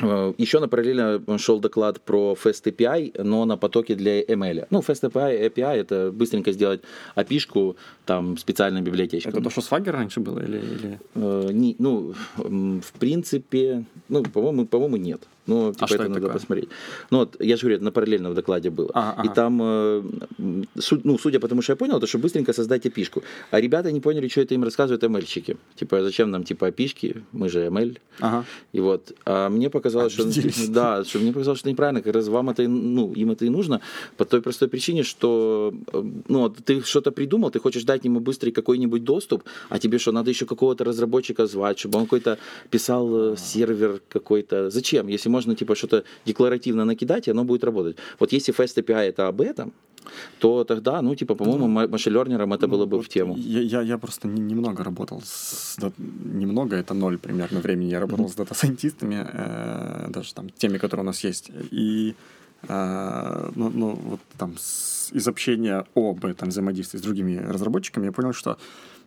Э, 0.02 0.32
Еще 0.38 0.60
на 0.60 0.68
параллельно 0.68 1.20
шел 1.38 1.60
доклад 1.60 2.00
про 2.00 2.36
Fast 2.44 2.64
API, 2.64 3.22
но 3.22 3.44
на 3.44 3.56
потоке 3.56 3.94
для 3.94 4.22
ML. 4.22 4.66
Ну, 4.70 4.80
Fast 4.80 5.02
API, 5.10 5.48
API 5.48 5.76
это 5.76 6.10
быстренько 6.12 6.52
сделать 6.52 6.80
API-шку 7.16 7.76
там 8.06 8.36
специальной 8.38 8.82
библиотечкой. 8.82 9.32
Это 9.32 9.42
то, 9.42 9.50
что 9.50 9.60
Swagger 9.60 9.90
раньше 9.90 10.20
было? 10.20 10.40
Или, 10.40 10.58
или... 10.58 10.98
Э, 11.14 11.50
не- 11.52 11.76
ну, 11.78 12.14
в 12.36 12.92
принципе, 12.98 13.84
ну, 14.08 14.22
по-моему, 14.22 14.66
по-моему, 14.66 14.96
нет. 14.96 15.20
Но 15.50 15.72
типа, 15.72 15.86
что 15.86 15.94
это 15.96 16.04
это 16.04 16.08
надо 16.12 16.20
такое? 16.20 16.32
посмотреть. 16.40 16.68
Ну, 17.10 17.18
вот, 17.18 17.36
я 17.40 17.56
же 17.56 17.60
говорю, 17.62 17.76
это 17.76 17.84
на 17.84 17.90
параллельном 17.92 18.34
докладе 18.34 18.70
было. 18.70 18.90
Ага, 18.94 19.22
И 19.22 19.26
ага. 19.26 19.34
там, 19.34 19.60
э, 19.62 20.02
м, 20.38 20.64
су- 20.78 21.00
ну, 21.04 21.18
судя 21.18 21.38
по 21.40 21.48
тому, 21.48 21.62
что 21.62 21.72
я 21.72 21.76
понял, 21.76 21.96
это 21.98 22.06
что 22.06 22.18
быстренько 22.18 22.52
создать 22.52 22.86
опишку. 22.86 23.22
А 23.50 23.60
ребята 23.60 23.92
не 23.92 24.00
поняли, 24.00 24.28
что 24.28 24.40
это 24.40 24.54
им 24.54 24.64
рассказывают 24.64 25.02
ML-щики. 25.04 25.56
Типа, 25.76 26.02
зачем 26.02 26.30
нам, 26.30 26.44
типа, 26.44 26.66
опишки? 26.66 27.14
Мы 27.32 27.48
же 27.48 27.66
ML. 27.66 27.96
Ага. 28.20 28.44
И 28.72 28.80
вот, 28.80 29.12
а 29.24 29.48
мне 29.48 29.68
показалось, 29.70 30.12
что, 30.12 30.24
да, 30.68 31.04
что 31.04 31.18
мне 31.18 31.32
показалось, 31.32 31.58
что 31.60 31.70
неправильно, 31.70 32.02
как 32.02 32.14
раз 32.14 32.28
вам 32.28 32.50
это, 32.50 32.68
ну, 32.68 33.12
им 33.16 33.30
это 33.30 33.44
и 33.44 33.48
нужно, 33.50 33.80
по 34.16 34.24
той 34.24 34.40
простой 34.40 34.68
причине, 34.68 35.02
что, 35.02 35.72
э, 35.92 36.02
ну, 36.28 36.48
ты 36.50 36.82
что-то 36.82 37.10
придумал, 37.12 37.50
ты 37.50 37.58
хочешь 37.58 37.84
дать 37.84 38.04
ему 38.04 38.20
быстрый 38.20 38.50
какой-нибудь 38.52 39.04
доступ, 39.04 39.42
а 39.68 39.78
тебе 39.78 39.98
что, 39.98 40.12
надо 40.12 40.30
еще 40.30 40.46
какого-то 40.46 40.84
разработчика 40.84 41.46
звать, 41.46 41.78
чтобы 41.78 41.98
он 41.98 42.04
какой-то 42.04 42.36
писал 42.70 43.32
э, 43.32 43.36
сервер 43.36 44.00
какой-то. 44.08 44.70
Зачем? 44.70 45.08
Если 45.08 45.28
можно, 45.30 45.39
типа, 45.46 45.74
что-то 45.74 46.02
декларативно 46.26 46.84
накидать, 46.84 47.28
и 47.28 47.30
оно 47.30 47.44
будет 47.44 47.64
работать. 47.64 47.96
Вот 48.18 48.32
если 48.32 48.52
Fast 48.54 48.76
API 48.82 49.08
это 49.08 49.28
об 49.28 49.40
этом, 49.40 49.72
то 50.38 50.64
тогда, 50.64 51.02
ну, 51.02 51.14
типа, 51.14 51.34
по-моему, 51.34 51.66
ма- 51.68 51.86
машин-лернерам 51.88 52.52
это 52.54 52.66
было 52.68 52.86
бы 52.86 53.00
в 53.02 53.08
тему. 53.08 53.36
Я, 53.36 53.60
я, 53.60 53.82
я 53.82 53.98
просто 53.98 54.28
не- 54.28 54.40
немного 54.42 54.82
работал 54.84 55.20
с... 55.24 55.76
дат- 55.78 55.98
Немного, 55.98 56.76
это 56.76 56.94
ноль 56.94 57.16
примерно 57.18 57.60
времени. 57.60 57.90
Я 57.90 58.00
работал 58.00 58.28
с 58.28 58.34
дата-сайентистами, 58.34 59.26
э, 59.32 60.06
даже 60.08 60.34
там 60.34 60.48
теми, 60.48 60.78
которые 60.78 61.02
у 61.04 61.06
нас 61.06 61.24
есть. 61.24 61.50
И 61.72 62.14
э, 62.68 63.50
ну, 63.56 63.70
ну, 63.74 63.90
вот 64.04 64.20
там 64.38 64.54
с- 64.58 65.10
из 65.12 65.28
общения 65.28 65.84
об 65.94 66.24
этом 66.24 66.48
взаимодействии 66.48 66.98
с 66.98 67.02
другими 67.02 67.36
разработчиками 67.52 68.06
я 68.06 68.12
понял, 68.12 68.32
что 68.32 68.56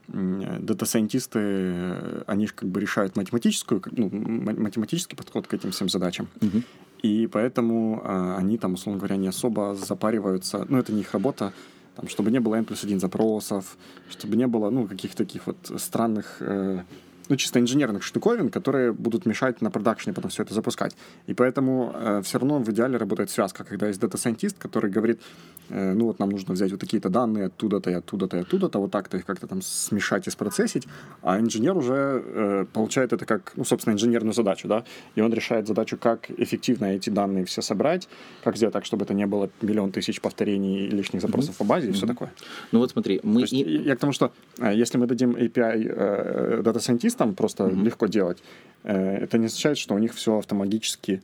дата-сайентисты, 0.07 1.39
э, 1.39 2.23
они 2.27 2.47
же 2.47 2.53
как 2.53 2.69
бы 2.69 2.79
решают 2.81 3.15
математическую, 3.15 3.81
ну, 3.91 4.09
математический 4.09 5.15
подход 5.15 5.47
к 5.47 5.53
этим 5.53 5.71
всем 5.71 5.89
задачам. 5.89 6.27
Мгм. 6.41 6.63
И 7.03 7.27
поэтому 7.27 8.01
а, 8.03 8.37
они 8.37 8.57
там, 8.57 8.73
условно 8.73 8.99
говоря, 8.99 9.17
не 9.17 9.27
особо 9.27 9.75
запариваются. 9.75 10.65
Ну, 10.69 10.77
это 10.77 10.93
не 10.93 11.01
их 11.01 11.13
работа. 11.13 11.53
Там, 11.95 12.07
чтобы 12.07 12.31
не 12.31 12.39
было 12.39 12.55
N 12.55 12.65
плюс 12.65 12.83
один 12.83 12.99
запросов, 12.99 13.77
чтобы 14.09 14.35
не 14.35 14.47
было, 14.47 14.69
ну, 14.69 14.87
каких-то 14.87 15.17
таких 15.17 15.45
вот 15.47 15.57
странных, 15.77 16.37
э, 16.39 16.83
ну, 17.29 17.35
чисто 17.35 17.59
инженерных 17.59 18.03
штуковин, 18.03 18.49
которые 18.49 18.91
будут 18.91 19.25
мешать 19.25 19.61
на 19.61 19.71
продакшене 19.71 20.13
потом 20.13 20.29
все 20.29 20.43
это 20.43 20.53
запускать. 20.53 20.95
И 21.27 21.33
поэтому 21.33 22.21
все 22.23 22.39
равно 22.39 22.59
в 22.59 22.69
идеале 22.71 22.97
работает 22.97 23.29
связка, 23.29 23.63
когда 23.63 23.87
есть 23.87 23.99
дата-сайентист, 23.99 24.57
который 24.57 24.91
говорит, 24.91 25.21
э, 25.69 25.93
ну, 25.93 26.05
вот 26.05 26.19
нам 26.19 26.29
нужно 26.29 26.53
взять 26.53 26.71
вот 26.71 26.79
такие-то 26.79 27.09
данные 27.09 27.45
оттуда-то 27.45 27.89
и 27.91 27.93
оттуда-то 27.93 28.37
и 28.37 28.39
оттуда-то, 28.41 28.79
вот 28.79 28.91
так-то 28.91 29.17
их 29.17 29.25
как-то 29.25 29.47
там 29.47 29.61
смешать 29.61 30.27
и 30.27 30.31
спроцессить, 30.31 30.87
а 31.21 31.39
инженер 31.39 31.77
уже 31.77 31.93
э, 32.25 32.65
получает 32.73 33.13
это 33.13 33.25
как, 33.25 33.53
ну, 33.55 33.63
собственно, 33.65 33.93
инженерную 33.93 34.33
задачу, 34.33 34.67
да, 34.67 34.83
и 35.15 35.21
он 35.21 35.33
решает 35.33 35.67
задачу, 35.67 35.97
как 35.97 36.29
эффективно 36.29 36.85
эти 36.85 37.09
данные 37.09 37.45
все 37.45 37.61
собрать, 37.61 38.09
как 38.43 38.57
сделать 38.57 38.73
так, 38.73 38.85
чтобы 38.85 39.05
это 39.05 39.13
не 39.13 39.25
было 39.25 39.49
миллион 39.61 39.91
тысяч 39.91 40.19
повторений 40.21 40.87
и 40.87 40.89
лишних 40.89 41.21
запросов 41.21 41.57
по 41.57 41.63
базе 41.63 41.89
и 41.89 41.91
все 41.91 42.07
такое. 42.07 42.31
Ну, 42.71 42.79
вот 42.79 42.91
смотри, 42.91 43.19
мы... 43.23 43.35
То 43.35 43.41
есть, 43.41 43.53
и- 43.53 43.83
я 43.83 43.95
к 43.95 43.99
тому, 43.99 44.13
что 44.13 44.31
э, 44.59 44.73
если 44.75 44.97
мы 44.97 45.07
дадим 45.07 45.31
API 45.35 45.87
э, 45.87 46.61
дата-сайентистам 47.13 47.35
просто 47.35 47.67
легко 47.69 48.07
делать, 48.07 48.43
э, 48.83 49.17
это 49.23 49.37
не 49.37 49.45
означает, 49.45 49.77
что 49.77 49.95
у 49.95 49.99
них 49.99 50.13
все 50.13 50.37
автоматически 50.37 51.21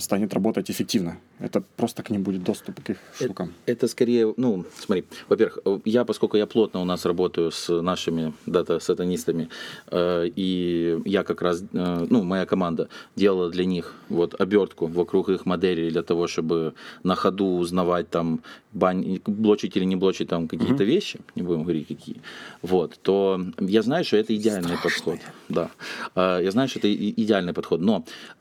станет 0.00 0.34
работать 0.34 0.70
эффективно. 0.70 1.18
Это 1.38 1.62
просто 1.76 2.02
к 2.02 2.10
ним 2.10 2.22
будет 2.22 2.42
доступ 2.42 2.82
к 2.82 2.90
их 2.90 2.98
штукам. 3.14 3.54
Это 3.66 3.88
скорее, 3.88 4.34
ну, 4.36 4.64
смотри, 4.78 5.04
во-первых, 5.28 5.58
э, 5.64 5.78
я, 5.86 6.04
поскольку 6.04 6.36
я 6.36 6.46
плотно 6.46 6.80
у 6.80 6.84
нас 6.84 7.06
работаю 7.06 7.50
с 7.50 7.82
нашими 7.82 8.32
дата-сатанистами, 8.46 9.48
э, 9.90 10.28
и 10.36 10.98
я 11.06 11.22
как 11.22 11.42
раз, 11.42 11.62
э, 11.72 12.06
ну, 12.10 12.22
моя 12.24 12.44
команда 12.44 12.88
делала 13.16 13.50
для 13.50 13.64
них 13.64 13.94
вот 14.10 14.40
обертку 14.40 14.86
вокруг 14.86 15.30
их 15.30 15.46
моделей 15.46 15.90
для 15.90 16.02
того, 16.02 16.26
чтобы 16.26 16.74
на 17.02 17.14
ходу 17.14 17.46
узнавать 17.46 18.10
там, 18.10 18.40
бань, 18.72 19.20
блочить 19.26 19.76
или 19.76 19.84
не 19.84 19.96
блочить 19.96 20.28
там 20.28 20.46
какие-то 20.46 20.84
вещи, 20.84 21.20
не 21.34 21.42
будем 21.42 21.62
говорить 21.62 21.88
какие, 21.88 22.16
вот, 22.62 22.98
то 23.02 23.40
я 23.58 23.82
знаю, 23.82 24.04
что 24.04 24.16
это 24.18 24.36
идеальный 24.36 24.76
подход. 24.82 25.18
Да. 25.48 25.70
Э, 26.14 26.40
Я 26.42 26.50
знаю, 26.50 26.68
что 26.68 26.78
это 26.80 26.94
идеальный 26.94 27.52
подход, 27.52 27.80
но 27.80 28.04
э, 28.04 28.39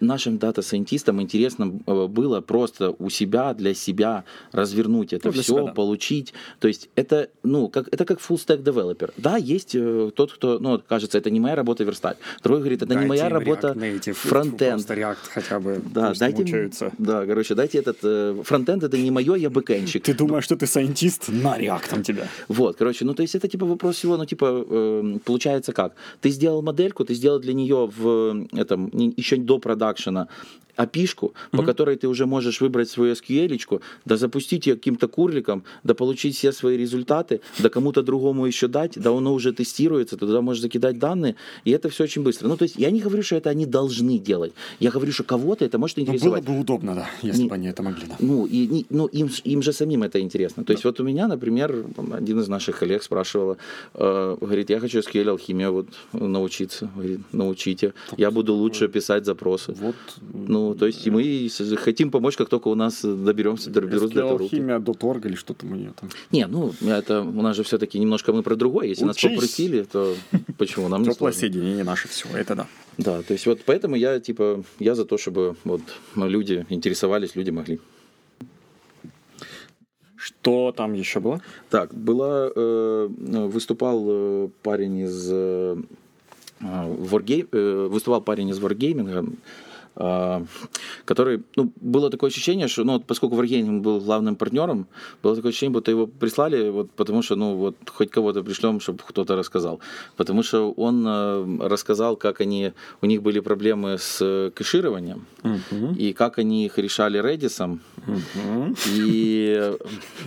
нашим 0.00 0.38
дата-сайентистам 0.38 1.20
интересно 1.20 1.72
э, 1.86 2.06
было 2.06 2.40
просто 2.40 2.94
у 2.98 3.10
себя, 3.10 3.54
для 3.54 3.74
себя 3.74 4.24
развернуть 4.52 5.12
это 5.12 5.28
Ну, 5.28 5.32
все, 5.32 5.42
себя, 5.42 5.62
да. 5.64 5.72
получить. 5.72 6.32
То 6.60 6.68
есть 6.68 6.88
это, 6.94 7.28
ну, 7.42 7.68
как, 7.68 7.88
это 7.92 8.04
как 8.04 8.18
full 8.20 8.36
stack 8.36 8.62
developer. 8.62 9.12
Да, 9.16 9.36
есть 9.36 9.74
э, 9.74 10.10
тот, 10.14 10.32
кто, 10.32 10.58
ну, 10.60 10.80
кажется, 10.86 11.18
это 11.18 11.30
не 11.30 11.40
моя 11.40 11.56
работа 11.56 11.84
верстать. 11.84 12.18
Другой 12.42 12.60
говорит, 12.60 12.82
это 12.82 12.94
не 12.94 13.06
моя 13.06 13.28
работа 13.28 13.76
фронтенд. 14.14 14.90
React 14.90 15.16
хотя 15.34 15.58
бы 15.60 15.82
Да, 15.92 16.12
дайте, 16.18 16.42
мучаются. 16.42 16.92
да, 16.98 17.26
короче, 17.26 17.54
дайте 17.54 17.78
этот 17.78 17.98
э, 18.02 18.42
фронтенд, 18.44 18.82
это 18.84 18.96
не 18.98 19.10
мое, 19.10 19.34
я 19.34 19.50
бэкенщик. 19.50 20.02
Ты 20.04 20.14
думаешь, 20.14 20.44
что 20.44 20.56
ты 20.56 20.66
сайентист? 20.66 21.28
На 21.28 21.58
React 21.58 22.02
тебя. 22.02 22.28
Вот, 22.48 22.76
короче, 22.76 23.04
ну 23.04 23.14
то 23.14 23.22
есть 23.22 23.34
это 23.34 23.48
типа 23.48 23.66
вопрос 23.66 23.96
всего, 23.96 24.16
ну 24.16 24.24
типа 24.26 24.64
э, 24.68 25.18
получается 25.24 25.72
как? 25.72 25.94
Ты 26.20 26.30
сделал 26.30 26.62
модельку, 26.62 27.04
ты 27.04 27.14
сделал 27.14 27.40
для 27.40 27.54
нее 27.54 27.90
в 27.96 28.46
этом 28.52 28.90
не- 28.92 29.14
еще 29.32 29.42
до 29.42 29.58
продакшена 29.58 30.28
опишку, 30.76 31.32
по 31.50 31.62
которой 31.62 31.96
ты 31.96 32.08
уже 32.08 32.26
можешь 32.26 32.60
выбрать 32.60 32.88
свою 32.88 33.12
SQL, 33.14 33.80
да 34.04 34.16
запустить 34.16 34.66
ее 34.66 34.74
каким-то 34.74 35.08
курликом, 35.08 35.62
да 35.84 35.94
получить 35.94 36.36
все 36.36 36.52
свои 36.52 36.76
результаты, 36.76 37.40
да 37.58 37.68
кому-то 37.68 38.02
другому 38.02 38.46
еще 38.46 38.68
дать, 38.68 38.92
да 38.96 39.10
оно 39.10 39.34
уже 39.34 39.52
тестируется, 39.52 40.16
ты 40.16 40.26
туда 40.26 40.40
можешь 40.40 40.62
закидать 40.62 40.98
данные, 40.98 41.34
и 41.64 41.70
это 41.70 41.88
все 41.88 42.04
очень 42.04 42.22
быстро. 42.22 42.48
Ну, 42.48 42.56
то 42.56 42.64
есть 42.64 42.76
я 42.78 42.90
не 42.90 43.00
говорю, 43.00 43.22
что 43.22 43.36
это 43.36 43.50
они 43.50 43.66
должны 43.66 44.18
делать. 44.18 44.52
Я 44.80 44.90
говорю, 44.90 45.12
что 45.12 45.24
кого-то 45.24 45.64
это 45.64 45.78
может 45.78 45.96
Ну, 45.98 46.02
интересовать. 46.04 46.44
было 46.44 46.54
бы 46.54 46.60
удобно, 46.60 46.94
да, 46.94 47.06
если 47.22 47.42
Не- 47.42 47.48
бы 47.48 47.54
они 47.54 47.68
это 47.68 47.82
могли, 47.82 48.06
да. 48.06 48.16
Ну, 48.20 48.46
и, 48.46 48.66
не- 48.66 48.86
ну 48.90 49.06
им, 49.06 49.28
им 49.44 49.62
же 49.62 49.72
самим 49.72 50.02
это 50.02 50.20
интересно. 50.20 50.64
То 50.64 50.72
есть 50.72 50.84
вот 50.84 51.00
у 51.00 51.04
меня, 51.04 51.28
например, 51.28 51.84
один 52.12 52.40
из 52.40 52.48
наших 52.48 52.78
коллег 52.78 53.02
спрашивал, 53.02 53.56
э, 53.94 54.36
говорит, 54.40 54.70
я 54.70 54.80
хочу 54.80 54.98
SQL 55.00 55.28
алхимия 55.30 55.70
вот 55.70 55.86
научиться. 56.12 56.90
Говорит, 56.96 57.20
научите. 57.32 57.92
Я 58.18 58.30
буду 58.30 58.54
лучше 58.54 58.88
писать 58.88 59.24
запросы. 59.24 59.72
Вот 59.80 59.94
Ну, 60.48 60.61
то 60.78 60.86
есть 60.86 61.06
мы 61.06 61.48
хотим 61.76 62.10
помочь, 62.10 62.36
как 62.36 62.48
только 62.48 62.68
у 62.68 62.74
нас 62.74 63.02
доберемся, 63.02 63.70
доберутся 63.70 64.08
до 64.08 64.20
этого 64.20 64.48
химия 64.48 64.78
.org 64.78 65.26
или 65.26 65.34
что 65.34 65.54
там 65.54 65.72
у 65.72 65.74
нее 65.74 65.92
там. 65.98 66.10
Не, 66.30 66.46
ну, 66.46 66.72
это 66.80 67.20
у 67.20 67.42
нас 67.42 67.56
же 67.56 67.62
все-таки 67.62 67.98
немножко 67.98 68.32
мы 68.32 68.42
про 68.42 68.56
другое. 68.56 68.88
Если 68.88 69.04
нас 69.04 69.16
Учись. 69.16 69.32
попросили, 69.32 69.82
то 69.82 70.14
почему 70.58 70.88
нам 70.88 71.02
не 71.02 71.12
сложно? 71.12 71.38
соединение 71.38 71.84
наше 71.84 72.08
все, 72.08 72.28
это 72.34 72.54
да. 72.54 72.66
Да, 72.98 73.22
то 73.22 73.32
есть 73.32 73.46
вот 73.46 73.60
поэтому 73.64 73.96
я 73.96 74.20
типа 74.20 74.62
я 74.78 74.94
за 74.94 75.04
то, 75.04 75.18
чтобы 75.18 75.56
вот 75.64 75.82
люди 76.16 76.66
интересовались, 76.68 77.36
люди 77.36 77.50
могли. 77.50 77.80
Что 80.16 80.72
там 80.76 80.92
еще 80.92 81.18
было? 81.18 81.40
Так, 81.68 81.92
была, 81.92 82.48
э, 82.54 83.08
выступал 83.08 84.04
э, 84.08 84.48
парень 84.62 84.98
из 84.98 85.28
э, 85.28 85.76
Wargame, 86.60 87.48
э, 87.50 87.88
выступал 87.90 88.20
парень 88.20 88.48
из 88.48 88.60
Wargaming, 88.60 89.36
который, 89.94 91.42
ну, 91.56 91.72
было 91.80 92.10
такое 92.10 92.30
ощущение, 92.30 92.68
что, 92.68 92.84
ну, 92.84 92.92
вот 92.92 93.04
поскольку 93.06 93.36
Wargaming 93.36 93.80
был 93.80 94.00
главным 94.00 94.36
партнером, 94.36 94.86
было 95.22 95.36
такое 95.36 95.50
ощущение, 95.50 95.72
будто 95.72 95.90
его 95.90 96.06
прислали, 96.06 96.70
вот, 96.70 96.90
потому 96.96 97.22
что, 97.22 97.36
ну, 97.36 97.56
вот, 97.56 97.76
хоть 97.90 98.10
кого-то 98.10 98.42
пришлем, 98.42 98.80
чтобы 98.80 98.98
кто-то 99.08 99.36
рассказал. 99.36 99.80
Потому 100.16 100.42
что 100.42 100.72
он 100.72 101.04
э, 101.06 101.68
рассказал, 101.68 102.16
как 102.16 102.40
они, 102.40 102.72
у 103.02 103.06
них 103.06 103.22
были 103.22 103.40
проблемы 103.40 103.98
с 103.98 104.18
э, 104.24 104.50
кэшированием, 104.54 105.24
и 105.98 106.12
как 106.12 106.38
они 106.38 106.64
их 106.66 106.78
решали 106.78 107.20
Redis, 107.20 107.78
Мгм. 108.06 108.74
и 108.96 109.72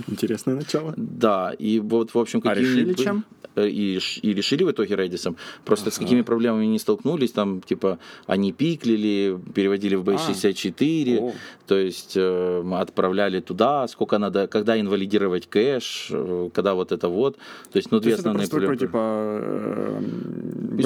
Интересное 0.08 0.56
начало. 0.56 0.94
да, 0.98 1.54
и 1.58 1.80
вот, 1.80 2.14
в 2.14 2.18
общем, 2.20 2.40
А 2.44 2.50
какие 2.50 2.64
решили 2.64 2.86
были- 2.94 3.04
чем? 3.04 3.24
Э, 3.56 3.68
И, 3.70 4.00
и 4.22 4.34
решили 4.34 4.64
в 4.64 4.72
итоге 4.72 4.96
Redis. 4.96 5.36
Просто 5.66 5.90
с 5.92 5.98
какими 5.98 6.22
проблемами 6.22 6.64
они 6.66 6.80
столкнулись, 6.80 7.32
там, 7.32 7.62
типа, 7.62 7.98
они 8.28 8.52
пиклили, 8.54 9.38
переводили 9.54 9.96
в 9.96 10.04
B64, 10.04 11.20
О. 11.20 11.34
то 11.68 11.78
есть 11.78 12.14
э, 12.18 12.64
отправляли 12.74 13.40
туда, 13.42 13.88
сколько 13.88 14.18
надо, 14.18 14.48
когда 14.48 14.80
инвалидировать 14.80 15.48
кэш, 15.48 16.10
э, 16.12 16.50
когда 16.54 16.74
вот 16.74 16.92
это 16.92 17.08
вот. 17.10 17.38
То 17.72 17.78
есть, 17.78 17.92
ну, 17.92 18.00
две 18.00 18.14
основные 18.16 18.48
просто 18.48 18.76
такой, 18.76 18.78
проблемы. 18.78 18.88
типа, 18.88 20.06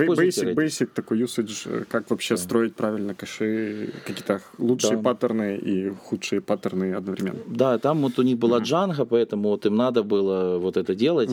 э, 0.04 0.16
basic, 0.16 0.56
basic 0.56 0.90
такой 0.94 1.22
usage, 1.22 1.68
э, 1.82 1.84
как 1.90 2.10
вообще 2.10 2.38
строить 2.38 2.76
правильно 2.76 3.14
кэши, 3.14 3.90
какие-то 4.06 4.42
лучшие 4.58 4.98
Да. 4.98 5.04
паттерны 5.04 5.58
и 5.58 5.90
худшие 5.90 6.42
паттерны 6.42 6.94
одновременно. 6.94 7.40
Да, 7.48 7.78
там 7.78 8.02
вот 8.02 8.20
у 8.20 8.24
них 8.24 8.38
была 8.38 8.60
Django, 8.60 9.06
поэтому 9.06 9.50
вот 9.50 9.66
им 9.66 9.76
надо 9.76 10.04
было 10.04 10.58
вот 10.60 10.78
это 10.78 10.96
делать. 10.96 11.30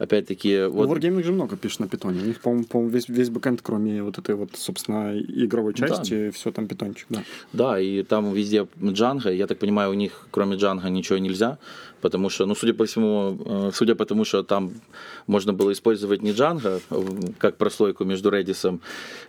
Опять-таки, 0.00 0.64
Вот. 0.64 0.88
вот 0.88 0.98
Wargaming 0.98 1.22
же 1.22 1.32
много 1.32 1.56
пишет 1.56 1.80
на 1.80 1.86
питоне. 1.88 2.22
У 2.22 2.24
них, 2.24 2.40
по-моему, 2.40 2.64
по-моему, 2.64 2.90
весь, 2.90 3.08
весь 3.10 3.28
бэкэнд, 3.28 3.60
кроме 3.60 4.02
вот 4.02 4.16
этой 4.16 4.34
вот, 4.34 4.50
собственно, 4.54 5.12
игровой 5.18 5.74
Да. 5.74 5.88
части, 5.88 6.30
все 6.30 6.50
там 6.52 6.66
питончик, 6.68 7.06
да. 7.10 7.22
Да, 7.52 7.78
и 7.78 8.02
там 8.02 8.32
везде 8.32 8.66
Django. 8.80 9.30
Я 9.30 9.46
так 9.46 9.58
понимаю, 9.58 9.90
у 9.90 9.94
них 9.94 10.26
кроме 10.30 10.56
Django 10.56 10.88
ничего 10.88 11.18
нельзя, 11.18 11.58
потому 12.00 12.30
что, 12.30 12.46
ну, 12.46 12.54
судя 12.54 12.74
по 12.74 12.84
всему, 12.84 13.38
э, 13.44 13.70
судя 13.74 13.94
по 13.94 14.04
тому, 14.04 14.24
что 14.24 14.42
там 14.42 14.72
можно 15.26 15.52
было 15.52 15.70
использовать 15.72 16.22
не 16.22 16.30
Django 16.32 16.80
э, 16.90 17.32
как 17.38 17.56
прослойку 17.56 18.04
между 18.04 18.30
Redis 18.30 18.78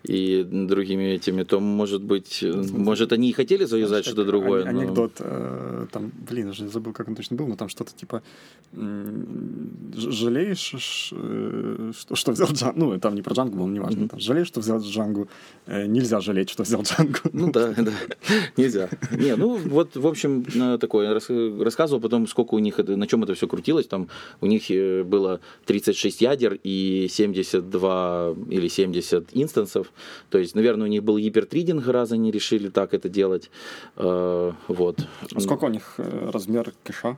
и 0.03 0.43
другими 0.43 1.03
этими, 1.15 1.43
то, 1.43 1.59
может 1.59 2.01
быть, 2.01 2.43
э, 2.43 2.51
может, 2.73 3.11
они 3.13 3.29
и 3.29 3.33
хотели 3.33 3.65
завязать 3.65 4.05
что-то 4.05 4.23
другое. 4.25 4.65
Ан- 4.65 4.75
но- 4.75 4.81
Анекдот, 4.81 5.13
там, 5.91 6.11
блин, 6.29 6.49
уже 6.49 6.67
забыл, 6.67 6.93
как 6.93 7.07
он 7.07 7.15
точно 7.15 7.37
был, 7.37 7.47
но 7.47 7.55
там 7.55 7.69
что-то 7.69 7.91
типа 7.95 8.21
жалеешь, 9.95 10.73
что, 11.95 12.15
что 12.15 12.31
взял 12.31 12.47
Джангу, 12.51 12.79
ну, 12.79 12.99
там 12.99 13.15
не 13.15 13.21
про 13.21 13.33
Джангу 13.33 13.57
было, 13.57 13.67
неважно, 13.67 14.07
там, 14.07 14.19
жалеешь, 14.19 14.47
что 14.47 14.59
взял 14.61 14.79
Джангу, 14.79 15.27
Э, 15.67 15.85
нельзя 15.85 16.19
жалеть, 16.21 16.49
что 16.49 16.63
взял 16.63 16.81
Джангу. 16.81 17.19
Ну 17.33 17.51
да, 17.51 17.73
да, 17.77 17.91
нельзя. 18.57 18.89
Не, 19.11 19.35
ну 19.35 19.57
вот, 19.57 19.95
в 19.95 20.07
общем, 20.07 20.43
такое, 20.79 21.13
рассказывал 21.13 22.01
потом, 22.01 22.27
сколько 22.27 22.55
у 22.55 22.59
них, 22.61 22.79
это, 22.79 22.95
на 22.95 23.07
чем 23.07 23.23
это 23.23 23.33
все 23.33 23.47
крутилось, 23.47 23.87
там 23.87 24.07
у 24.41 24.45
них 24.45 24.71
э, 24.71 25.03
было 25.03 25.39
36 25.65 26.21
ядер 26.21 26.59
и 26.63 27.07
72 27.09 28.35
или 28.49 28.67
70 28.67 29.29
инстансов, 29.33 29.91
то 30.29 30.37
есть, 30.37 30.55
наверное, 30.55 30.87
у 30.87 30.89
них 30.89 31.03
был 31.03 31.17
гипертридинг, 31.17 31.87
раз 31.87 32.11
они 32.11 32.31
решили 32.31 32.69
так 32.69 32.93
это 32.93 33.09
делать, 33.09 33.49
Э, 33.95 34.51
вот. 34.67 34.97
А 35.35 35.39
Сколько 35.39 35.65
у 35.65 35.69
них 35.69 35.95
э, 35.97 36.29
размер 36.31 36.73
кэша? 36.83 37.17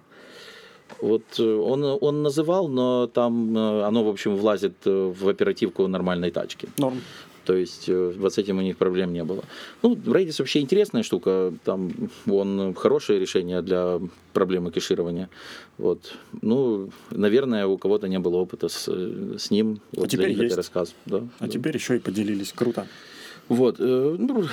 Вот 1.02 1.40
он, 1.40 1.84
он 1.84 2.24
называл, 2.24 2.68
но 2.68 3.08
там 3.08 3.58
оно, 3.58 4.04
в 4.04 4.10
общем, 4.10 4.36
влазит 4.36 4.76
в 4.86 5.28
оперативку 5.28 5.88
нормальной 5.88 6.30
тачки. 6.30 6.70
Норм. 6.78 7.02
То 7.46 7.56
есть 7.56 7.90
э, 7.90 8.14
вот 8.18 8.34
с 8.34 8.38
этим 8.38 8.58
у 8.58 8.62
них 8.62 8.78
проблем 8.78 9.14
не 9.14 9.24
было. 9.24 9.44
Ну, 9.82 9.96
Redis 9.96 10.36
вообще 10.40 10.60
интересная 10.62 11.04
штука. 11.04 11.54
Там 11.64 11.92
он 12.28 12.74
хорошее 12.74 13.20
решение 13.20 13.62
для 13.62 14.00
проблемы 14.34 14.72
кэширования. 14.72 15.30
Вот. 15.78 16.14
Ну, 16.42 16.90
наверное, 17.12 17.66
у 17.68 17.78
кого-то 17.78 18.08
не 18.08 18.20
было 18.20 18.38
опыта 18.38 18.70
с, 18.70 18.88
э, 18.88 19.36
с 19.38 19.52
ним. 19.52 19.80
Вот 19.92 20.10
теперь 20.10 20.28
для 20.28 20.36
них 20.36 20.44
есть. 20.44 20.58
рассказ. 20.58 20.96
Да, 21.06 21.18
А 21.40 21.46
да. 21.46 21.48
теперь 21.48 21.76
еще 21.76 21.96
и 21.98 22.00
поделились. 22.00 22.54
Круто. 22.54 22.88
Вот. 23.50 23.76
э, 23.80 24.16
ну, 24.18 24.46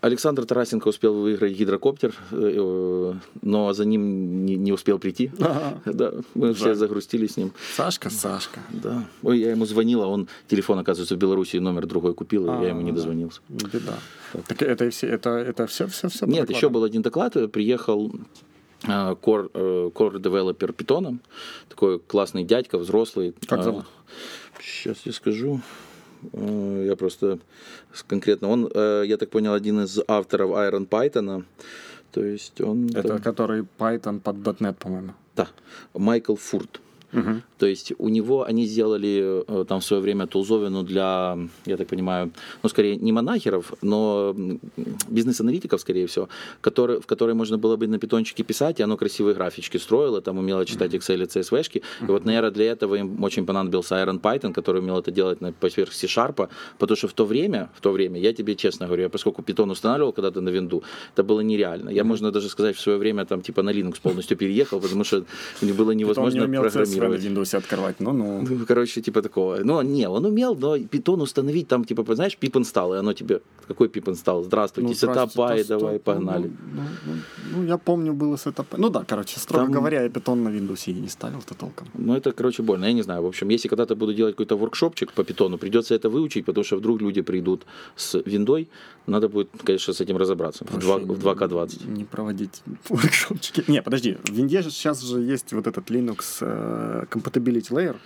Александр 0.00 0.46
Тарасенко 0.46 0.88
успел 0.88 1.14
выиграть 1.20 1.52
гидрокоптер, 1.52 2.14
э, 2.30 3.14
но 3.42 3.72
за 3.72 3.84
ним 3.84 4.44
не, 4.46 4.56
не 4.56 4.72
успел 4.72 4.98
прийти. 4.98 5.30
Ага. 5.38 5.80
Да, 5.92 6.12
мы 6.34 6.52
все 6.54 6.64
Жаль. 6.64 6.74
загрустили 6.76 7.26
с 7.26 7.36
ним. 7.36 7.52
Сашка, 7.74 8.10
Сашка. 8.10 8.60
Да. 8.70 9.04
Ой, 9.22 9.38
я 9.40 9.50
ему 9.50 9.66
звонил, 9.66 10.02
а 10.02 10.06
он 10.06 10.28
телефон, 10.48 10.78
оказывается, 10.78 11.14
в 11.14 11.18
Беларуси 11.18 11.58
номер 11.58 11.86
другой 11.86 12.14
купил, 12.14 12.46
и 12.46 12.62
я 12.64 12.68
ему 12.70 12.80
не 12.80 12.90
А, 12.90 12.94
дозвонился. 12.94 13.40
Беда. 13.48 13.98
Так 14.48 14.62
это 14.62 14.86
и 14.86 14.90
все, 14.90 15.06
это, 15.08 15.30
это 15.30 15.66
все, 15.66 15.86
все, 15.86 16.08
все. 16.08 16.26
Нет, 16.26 16.50
еще 16.50 16.68
был 16.68 16.84
один 16.84 17.02
доклад. 17.02 17.36
э, 17.36 17.48
Приехал 17.48 18.12
core, 18.82 19.50
core 19.52 20.16
developer 20.20 20.74
Python, 20.74 21.18
такой 21.68 21.98
классный 21.98 22.44
дядька, 22.44 22.78
взрослый. 22.78 23.34
Как 23.46 23.62
зовут? 23.62 23.84
Сейчас 24.60 24.98
я 25.04 25.12
скажу. 25.12 25.60
Э, 26.32 26.84
Я 26.88 26.96
просто 26.96 27.38
конкретно... 28.08 28.48
Он, 28.48 28.68
э, 28.74 29.04
я 29.06 29.16
так 29.16 29.30
понял, 29.30 29.52
один 29.54 29.80
из 29.80 29.98
авторов 30.08 30.50
Iron 30.50 30.86
Python. 30.88 31.44
То 32.12 32.24
есть 32.24 32.60
он... 32.60 32.86
Это 32.88 33.08
там- 33.08 33.22
который 33.22 33.64
Python 33.78 34.20
под 34.20 34.36
.NET, 34.60 34.74
по-моему. 34.74 35.12
Да, 35.36 35.48
Майкл 35.94 36.34
Фурт. 36.34 36.80
Мгм. 37.12 37.42
То 37.58 37.66
есть 37.66 37.92
у 37.98 38.08
него 38.08 38.44
они 38.44 38.66
сделали 38.66 39.44
э, 39.46 39.64
там 39.64 39.80
в 39.80 39.84
свое 39.84 40.02
время 40.02 40.26
тулзовину 40.26 40.82
для, 40.82 41.38
я 41.64 41.76
так 41.76 41.88
понимаю, 41.88 42.30
ну 42.62 42.68
скорее 42.68 42.96
не 42.96 43.12
монахеров, 43.12 43.72
но 43.82 44.34
бизнес-аналитиков, 45.08 45.80
скорее 45.80 46.06
всего, 46.06 46.28
который, 46.60 47.00
в 47.00 47.06
которой 47.06 47.34
можно 47.34 47.58
было 47.58 47.76
бы 47.76 47.86
на 47.86 47.98
питончике 47.98 48.42
писать, 48.42 48.80
и 48.80 48.82
оно 48.82 48.96
красивые 48.96 49.34
графички 49.34 49.78
строило, 49.78 50.20
там 50.20 50.38
умело 50.38 50.66
читать 50.66 50.94
Excel 50.94 51.22
и 51.22 51.26
CSV-шки. 51.26 51.82
И 52.02 52.04
вот, 52.04 52.24
наверное, 52.24 52.50
для 52.50 52.66
этого 52.66 52.96
им 52.96 53.22
очень 53.24 53.46
понадобился 53.46 53.94
Iron 53.96 54.20
Python, 54.20 54.52
который 54.52 54.80
умел 54.80 54.98
это 54.98 55.10
делать 55.10 55.40
на 55.40 55.52
поверх 55.52 55.92
C-Sharp, 55.92 56.48
потому 56.78 56.96
что 56.96 57.08
в 57.08 57.12
то 57.12 57.24
время, 57.24 57.70
в 57.74 57.80
то 57.80 57.92
время, 57.92 58.20
я 58.20 58.32
тебе 58.32 58.54
честно 58.54 58.86
говорю, 58.86 59.04
я 59.04 59.08
поскольку 59.08 59.42
Python 59.42 59.70
устанавливал 59.70 60.12
когда-то 60.12 60.40
на 60.40 60.50
винду, 60.50 60.82
это 61.14 61.24
было 61.24 61.40
нереально. 61.40 61.90
Я, 61.90 62.04
можно 62.04 62.30
даже 62.30 62.48
сказать, 62.48 62.76
в 62.76 62.80
свое 62.80 62.98
время 62.98 63.24
там 63.24 63.40
типа 63.40 63.62
на 63.62 63.70
Linux 63.70 63.96
полностью 64.02 64.36
переехал, 64.36 64.80
потому 64.80 65.04
что 65.04 65.24
было 65.76 65.94
Питон 65.94 65.96
невозможно 65.96 66.46
не 66.46 66.58
программировать. 66.58 67.24
Windows 67.46 67.56
открывать. 67.58 68.00
Ну-ну. 68.00 68.42
Ну, 68.42 68.66
короче, 68.66 69.00
типа 69.00 69.22
такого. 69.22 69.58
Ну, 69.64 69.82
не, 69.82 70.08
он 70.08 70.24
умел, 70.24 70.54
но 70.56 70.78
питон 70.78 71.20
установить 71.20 71.68
там, 71.68 71.84
типа, 71.84 72.14
знаешь, 72.14 72.36
пип 72.36 72.56
инсталл, 72.56 72.94
и 72.94 72.98
оно 72.98 73.12
тебе... 73.12 73.40
Какой 73.68 73.88
pip 73.88 74.08
install? 74.08 74.44
Здравствуйте, 74.44 74.88
Ну, 74.88 74.94
setup 74.94 75.30
здрасте, 75.30 75.38
py, 75.38 75.62
то- 75.62 75.68
давай, 75.68 75.98
погнали. 75.98 76.50
Ну, 76.72 76.82
ну, 77.06 77.12
ну, 77.12 77.45
Ну, 77.56 77.64
я 77.64 77.78
помню, 77.78 78.12
было 78.12 78.36
с 78.36 78.46
это... 78.46 78.64
Ну 78.76 78.90
да, 78.90 79.04
короче, 79.04 79.40
строго 79.40 79.64
Там- 79.64 79.72
говоря, 79.72 80.02
я 80.02 80.08
питон 80.08 80.44
на 80.44 80.48
Windows 80.48 80.90
и 80.90 80.92
не 80.92 81.08
ставил-то 81.08 81.54
толком. 81.54 81.88
Ну, 81.94 82.14
это, 82.14 82.32
короче, 82.32 82.62
больно. 82.62 82.86
Я 82.86 82.92
не 82.92 83.02
знаю. 83.02 83.22
В 83.22 83.26
общем, 83.26 83.48
если 83.48 83.68
когда-то 83.68 83.96
буду 83.96 84.14
делать 84.14 84.34
какой-то 84.34 84.56
воркшопчик 84.56 85.12
по 85.12 85.24
питону, 85.24 85.58
придется 85.58 85.94
это 85.94 86.08
выучить, 86.10 86.44
потому 86.44 86.64
что 86.64 86.76
вдруг 86.76 87.00
люди 87.00 87.22
придут 87.22 87.66
с 87.96 88.22
виндой. 88.26 88.68
Надо 89.06 89.28
будет, 89.28 89.48
конечно, 89.64 89.92
с 89.94 90.00
этим 90.00 90.16
разобраться. 90.16 90.64
В, 90.64 90.78
2, 90.78 90.98
Прошу 90.98 91.14
в 91.14 91.26
2К20. 91.26 91.90
Не 91.90 92.04
проводить 92.04 92.62
воркшопчики. 92.88 93.64
Не, 93.68 93.82
подожди, 93.82 94.16
в 94.24 94.30
Винде 94.30 94.62
же 94.62 94.70
сейчас 94.70 95.02
же 95.02 95.20
есть 95.20 95.52
вот 95.52 95.66
этот 95.66 95.90
Linux 95.90 96.18
э, 96.40 97.04
Compatibility 97.10 97.70
Layer. 97.70 97.96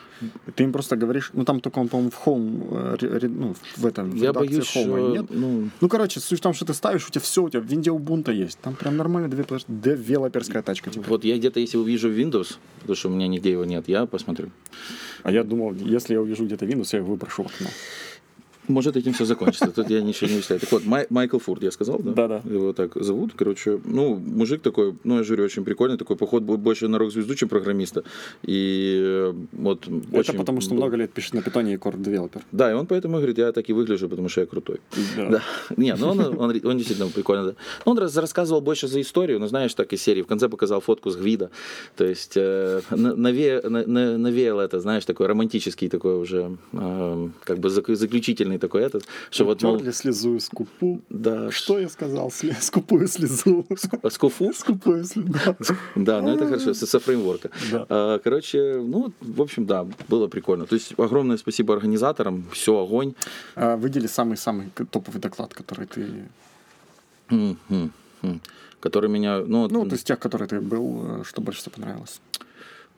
Ты 0.54 0.64
им 0.64 0.72
просто 0.72 0.96
говоришь, 0.96 1.30
ну 1.32 1.44
там 1.44 1.60
только 1.60 1.78
он, 1.80 1.88
по-моему, 1.88 2.10
в 2.10 2.26
Home, 2.26 2.98
э, 3.00 3.28
ну, 3.28 3.54
в 3.76 3.86
этом, 3.86 4.10
в 4.10 4.16
Я 4.16 4.32
боюсь, 4.32 4.76
Home 4.76 4.84
что... 4.84 5.08
нет. 5.08 5.26
Ну, 5.30 5.70
Ну, 5.80 5.88
короче, 5.88 6.20
суть 6.20 6.38
в 6.38 6.42
том, 6.42 6.52
что 6.54 6.64
ты 6.66 6.74
ставишь, 6.74 7.06
у 7.08 7.10
тебя 7.10 7.20
все, 7.22 7.42
у 7.42 7.48
тебя 7.48 7.60
в 7.60 7.64
Винде 7.66 7.90
Ubuntu 7.90 8.32
есть. 8.32 8.58
Там 8.60 8.74
прям 8.74 8.96
нормально 8.96 9.28
девелопер- 9.42 9.64
девелоперская 9.68 10.62
тачка. 10.62 10.90
типа. 10.90 11.06
вот 11.08 11.24
я 11.24 11.36
где-то, 11.36 11.60
если 11.60 11.76
увижу 11.76 12.10
Windows, 12.10 12.56
потому 12.80 12.96
что 12.96 13.08
у 13.08 13.12
меня 13.12 13.26
нигде 13.26 13.52
его 13.52 13.64
нет, 13.64 13.88
я 13.88 14.06
посмотрю. 14.06 14.50
А 15.22 15.32
я 15.32 15.44
думал, 15.44 15.74
если 15.74 16.14
я 16.14 16.20
увижу 16.20 16.44
где-то 16.44 16.64
Windows, 16.66 16.88
я 16.92 16.98
его 17.00 17.12
выброшу 17.12 17.42
окно. 17.42 17.68
Может, 18.68 18.96
этим 18.96 19.12
все 19.12 19.24
закончится. 19.24 19.70
Тут 19.70 19.90
я 19.90 20.00
ничего 20.02 20.28
не 20.30 20.36
вычисляю. 20.36 20.60
Так 20.60 20.72
вот, 20.72 20.84
Май- 20.84 21.06
Майкл 21.10 21.38
Фурд, 21.38 21.62
я 21.62 21.70
сказал, 21.70 21.98
да? 21.98 22.12
Да-да. 22.12 22.42
Его 22.44 22.72
так 22.72 22.92
зовут. 22.94 23.32
Короче, 23.36 23.80
ну, 23.84 24.14
мужик 24.16 24.62
такой, 24.62 24.94
ну, 25.04 25.18
я 25.18 25.24
говорю, 25.24 25.44
очень 25.44 25.64
прикольный, 25.64 25.96
такой 25.98 26.16
поход 26.16 26.42
бо- 26.42 26.56
больше 26.56 26.88
на 26.88 26.98
рок-звезду, 26.98 27.34
чем 27.34 27.48
программиста. 27.48 28.04
И 28.42 29.00
э, 29.02 29.34
вот 29.52 29.86
Это 29.88 30.16
очень... 30.18 30.38
потому, 30.38 30.60
что 30.60 30.74
много 30.74 30.96
лет 30.96 31.12
пишет 31.12 31.34
на 31.34 31.42
питоне 31.42 31.72
и 31.74 31.76
Developer. 31.76 32.42
Да, 32.52 32.70
и 32.70 32.74
он 32.74 32.86
поэтому 32.86 33.16
говорит, 33.16 33.38
я 33.38 33.52
так 33.52 33.68
и 33.68 33.72
выгляжу, 33.72 34.08
потому 34.08 34.28
что 34.28 34.40
я 34.40 34.46
крутой. 34.46 34.78
Да. 35.16 35.42
Не, 35.76 35.94
ну 35.96 36.08
он, 36.10 36.20
он, 36.20 36.60
он 36.64 36.76
действительно 36.76 37.08
прикольно. 37.10 37.44
Да. 37.46 37.54
Ну, 37.86 37.92
он 37.92 37.98
раз- 37.98 38.16
рассказывал 38.16 38.60
больше 38.60 38.86
за 38.88 39.00
историю, 39.00 39.40
ну, 39.40 39.46
знаешь, 39.48 39.74
так 39.74 39.92
из 39.92 40.02
серии. 40.02 40.22
В 40.22 40.26
конце 40.26 40.48
показал 40.48 40.80
фотку 40.80 41.10
с 41.10 41.16
Гвида. 41.16 41.50
То 41.96 42.04
есть 42.04 42.32
э, 42.36 42.80
на- 42.90 43.14
наве- 43.14 43.68
на- 43.68 43.86
на- 43.86 44.18
навеял 44.18 44.60
это, 44.60 44.80
знаешь, 44.80 45.04
такой 45.04 45.26
романтический 45.26 45.88
такой 45.88 46.20
уже, 46.20 46.56
э, 46.72 47.28
как 47.44 47.58
бы 47.58 47.68
зак- 47.68 47.94
заключительный 48.50 48.58
такой 48.58 48.82
этот, 48.82 49.04
что 49.30 49.44
вот, 49.44 49.62
мол, 49.62 49.74
Утерли 49.74 49.92
слезу 49.92 50.40
скупу. 50.40 51.00
да, 51.10 51.50
Что 51.50 51.78
я 51.78 51.88
сказал? 51.88 52.30
Скупую 52.60 53.08
слезу. 53.08 53.66
скуфу, 54.10 54.52
Скупую 54.52 55.04
слезу. 55.04 55.76
да. 55.96 56.20
ну 56.22 56.34
это 56.34 56.46
хорошо, 56.46 56.74
со, 56.74 56.98
фреймворка. 56.98 57.50
А, 57.88 58.18
Короче, 58.18 58.80
ну, 58.82 59.12
в 59.20 59.40
общем, 59.40 59.66
да, 59.66 59.86
было 60.08 60.28
прикольно. 60.28 60.66
То 60.66 60.74
есть 60.76 60.94
огромное 60.98 61.36
спасибо 61.36 61.74
организаторам, 61.74 62.44
все 62.52 62.72
огонь. 62.72 63.14
А, 63.56 63.76
Выдели 63.76 64.08
самый-самый 64.08 64.70
топовый 64.90 65.20
доклад, 65.20 65.54
который 65.54 65.86
ты... 65.86 66.28
Который 68.80 69.10
меня, 69.10 69.40
ну, 69.46 69.68
Ну, 69.68 69.84
то 69.86 69.92
есть 69.94 70.06
тех, 70.06 70.18
которые 70.18 70.48
ты 70.48 70.60
был, 70.60 71.20
э, 71.20 71.24
что 71.24 71.42
больше 71.42 71.60
всего 71.60 71.74
понравилось. 71.76 72.20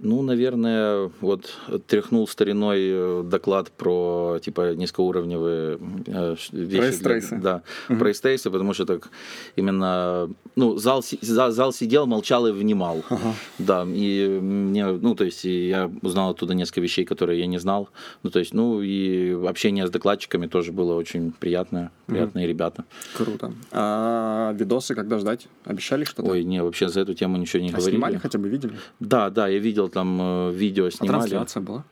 Ну, 0.01 0.21
наверное, 0.23 1.11
вот 1.21 1.57
тряхнул 1.87 2.27
стариной 2.27 2.79
э, 2.83 3.23
доклад 3.25 3.71
про 3.71 4.41
типа 4.43 4.75
низкоуровневые 4.75 5.79
э, 6.07 6.31
вещи. 6.31 6.51
для- 6.53 6.91
strace 6.91 7.25
ы. 7.25 7.37
Да, 7.37 7.63
про 7.87 8.11
strace 8.11 8.41
ы, 8.41 8.51
потому 8.51 8.75
что 8.75 8.85
так 8.85 9.11
именно, 9.55 10.29
ну, 10.57 10.77
зал, 10.77 11.03
си- 11.05 11.21
за- 11.23 11.53
зал 11.53 11.73
сидел, 11.73 12.07
молчал 12.07 12.49
и 12.49 12.53
внимал. 12.53 13.05
Ага. 13.11 13.35
Да, 13.59 13.87
и 13.89 14.41
мне, 14.41 14.87
ну, 14.87 15.15
то 15.15 15.25
есть 15.25 15.45
я 15.45 15.89
узнал 16.03 16.31
оттуда 16.31 16.55
несколько 16.55 16.81
вещей, 16.81 17.05
которые 17.05 17.39
я 17.39 17.47
не 17.47 17.59
знал. 17.59 17.89
Ну, 18.25 18.31
то 18.31 18.41
есть, 18.41 18.55
ну, 18.55 18.83
и 18.83 19.33
общение 19.47 19.87
с 19.87 19.91
докладчиками 19.91 20.47
тоже 20.49 20.73
было 20.73 20.95
очень 20.95 21.31
приятное, 21.31 21.93
приятные 22.07 22.49
ребята. 22.49 22.85
Круто. 23.17 23.53
А 23.71 24.53
видосы 24.55 24.97
когда 24.97 25.19
ждать? 25.19 25.47
Обещали 25.65 26.03
что-то? 26.05 26.29
Ой, 26.29 26.43
не, 26.43 26.61
вообще 26.61 26.89
за 26.89 27.01
эту 27.01 27.15
тему 27.15 27.37
ничего 27.37 27.63
не 27.63 27.69
а 27.69 27.73
говорили. 27.73 27.91
снимали 27.91 28.17
хотя 28.17 28.39
бы, 28.41 28.49
видели? 28.49 28.73
Да, 28.99 29.31
да, 29.31 29.47
я 29.47 29.59
видел 29.59 29.82
там 29.88 30.18
э, 30.21 30.53
видео 30.53 30.87
А 30.87 30.90
снимали. 30.90 31.18
трансляция 31.29 31.61
была? 31.62 31.85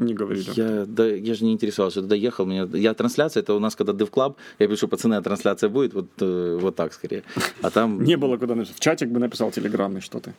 Не 0.00 0.14
говорили. 0.14 0.50
Я, 0.56 0.86
да, 0.86 1.06
я 1.06 1.34
же 1.34 1.44
не 1.44 1.52
интересовался, 1.52 2.00
туда 2.00 2.16
ехал, 2.16 2.46
меня, 2.46 2.68
я 2.72 2.94
трансляция, 2.94 3.42
это 3.42 3.54
у 3.54 3.58
нас 3.58 3.76
когда 3.76 3.92
DevClub, 3.92 4.34
я 4.58 4.68
пишу, 4.68 4.88
пацаны, 4.88 5.14
а 5.14 5.22
трансляция 5.22 5.68
будет, 5.68 5.94
вот, 5.94 6.06
э, 6.20 6.58
вот 6.60 6.74
так 6.74 6.92
скорее. 6.92 7.22
А 7.62 7.70
там, 7.70 8.02
Не 8.02 8.16
было 8.16 8.38
куда 8.38 8.54
написать. 8.54 8.76
В 8.76 8.80
чатик 8.80 9.08
бы 9.08 9.20
написал 9.20 9.50
телеграммный 9.50 10.00
что-то. 10.00 10.32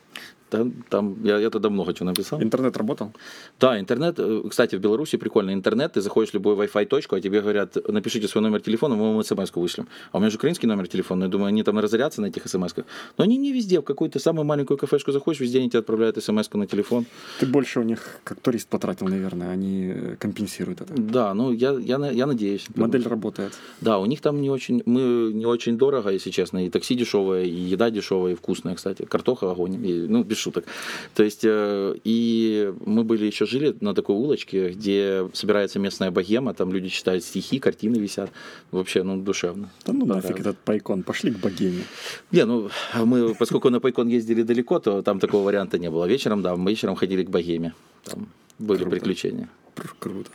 там, 0.50 0.72
там 0.90 1.16
я, 1.24 1.38
я 1.38 1.50
тогда 1.50 1.70
много 1.70 1.94
чего 1.94 2.10
написал. 2.10 2.42
Интернет 2.42 2.78
работал? 2.78 3.12
Да, 3.60 3.80
интернет, 3.80 4.16
э, 4.20 4.42
кстати, 4.50 4.76
в 4.76 4.80
Беларуси 4.80 5.18
прикольно, 5.18 5.54
интернет, 5.54 5.94
ты 5.94 6.02
заходишь 6.02 6.32
в 6.32 6.34
любую 6.34 6.58
Wi-Fi 6.58 6.86
точку, 6.86 7.16
а 7.16 7.22
тебе 7.22 7.42
говорят, 7.42 7.78
напишите 7.88 8.28
свой 8.28 8.42
номер 8.42 8.62
телефона, 8.62 8.96
мы 8.96 9.14
вам 9.14 9.24
смс 9.24 9.52
вышлем. 9.56 9.88
А 10.12 10.18
у 10.18 10.20
меня 10.20 10.30
же 10.30 10.38
украинский 10.38 10.68
номер 10.68 10.88
телефона, 10.88 11.26
я 11.26 11.30
думаю, 11.30 11.48
они 11.48 11.64
там 11.64 11.80
разорятся 11.80 12.22
на 12.22 12.28
этих 12.28 12.48
смс 12.48 12.74
-ках. 12.74 12.86
Но 13.18 13.24
они 13.24 13.38
не 13.38 13.54
везде, 13.54 13.80
в 13.80 13.84
какую-то 13.84 14.20
самую 14.20 14.46
маленькую 14.46 14.78
кафешку 14.78 15.12
заходишь, 15.12 15.42
везде 15.42 15.60
они 15.60 15.70
тебе 15.70 15.80
отправляют 15.80 16.24
смс 16.24 16.54
на 16.54 16.66
телефон. 16.66 17.06
Ты 17.40 17.46
больше 17.46 17.80
у 17.80 17.84
них 17.84 18.20
как 18.24 18.40
турист 18.40 18.68
потратил, 18.68 19.08
наверное. 19.08 19.51
Они 19.52 19.92
э, 19.94 20.16
компенсируют 20.20 20.82
это. 20.82 20.94
Да, 20.94 21.34
ну 21.34 21.52
я, 21.52 21.72
я, 21.72 22.12
я 22.12 22.26
надеюсь. 22.26 22.68
Модель 22.76 23.08
работает. 23.08 23.54
Да, 23.82 24.00
у 24.00 24.06
них 24.06 24.22
там 24.22 24.42
не 24.42 24.50
очень, 24.50 24.82
мы 24.86 25.32
не 25.34 25.46
очень 25.46 25.78
дорого, 25.78 26.10
если 26.10 26.30
честно, 26.30 26.66
и 26.66 26.70
такси 26.70 26.96
дешевое, 26.96 27.44
и 27.44 27.74
еда 27.74 27.90
дешевая, 27.90 28.34
и 28.34 28.36
вкусная, 28.36 28.76
кстати, 28.76 29.06
картоха 29.06 29.52
огонь, 29.52 29.86
и, 29.86 29.94
ну, 30.08 30.24
без 30.24 30.38
шуток. 30.38 30.66
То 31.14 31.24
есть, 31.24 31.42
э, 31.44 31.96
и 32.04 32.74
мы 32.86 33.04
были 33.04 33.26
еще 33.26 33.46
жили 33.46 33.76
на 33.82 33.94
такой 33.94 34.16
улочке, 34.16 34.70
где 34.70 35.30
собирается 35.34 35.80
местная 35.80 36.12
богема, 36.12 36.54
там 36.54 36.72
люди 36.72 36.90
читают 36.90 37.24
стихи, 37.24 37.60
картины 37.60 37.98
висят, 37.98 38.32
вообще, 38.72 39.04
ну, 39.04 39.22
душевно. 39.22 39.70
Да 39.86 39.94
ну 39.94 40.06
Да, 40.06 40.16
нафиг 40.16 40.40
этот 40.40 40.58
пайкон. 40.58 41.04
Пошли 41.04 41.32
к 41.32 41.40
богеме. 41.40 41.84
Не, 42.32 42.46
ну, 42.46 42.70
мы, 43.06 43.36
поскольку 43.36 43.70
на 43.70 43.80
Пайкон 43.80 44.08
ездили 44.08 44.44
далеко, 44.44 44.80
то 44.80 45.02
там 45.02 45.20
такого 45.20 45.46
варианта 45.46 45.78
не 45.80 45.90
было. 45.90 46.06
Вечером, 46.06 46.42
да, 46.42 46.56
мы 46.56 46.72
вечером 46.72 46.96
ходили 46.96 47.24
к 47.24 47.30
богеме, 47.30 47.74
там 48.04 48.28
были 48.62 48.80
Круто. 48.84 48.92
приключения. 48.96 49.50
Пр- 49.76 49.96
Круто. 50.00 50.30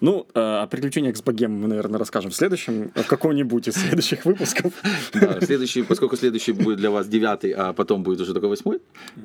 Ну, 0.00 0.26
э, 0.34 0.38
о 0.40 0.66
приключениях 0.66 1.16
с 1.16 1.22
богемом 1.22 1.62
мы, 1.62 1.68
наверное, 1.68 1.98
расскажем 1.98 2.30
в 2.30 2.34
следующем, 2.36 2.90
в 2.94 3.06
каком-нибудь 3.06 3.66
из 3.68 3.74
следующих 3.74 4.24
выпусков. 4.24 4.72
Да, 5.14 5.40
следующий, 5.40 5.82
поскольку 5.82 6.16
следующий 6.16 6.52
будет 6.52 6.76
для 6.78 6.90
вас 6.90 7.08
девятый, 7.08 7.50
а 7.52 7.72
потом 7.72 8.02
будет 8.02 8.20
уже 8.20 8.32
только 8.32 8.48
восьмой, 8.48 8.78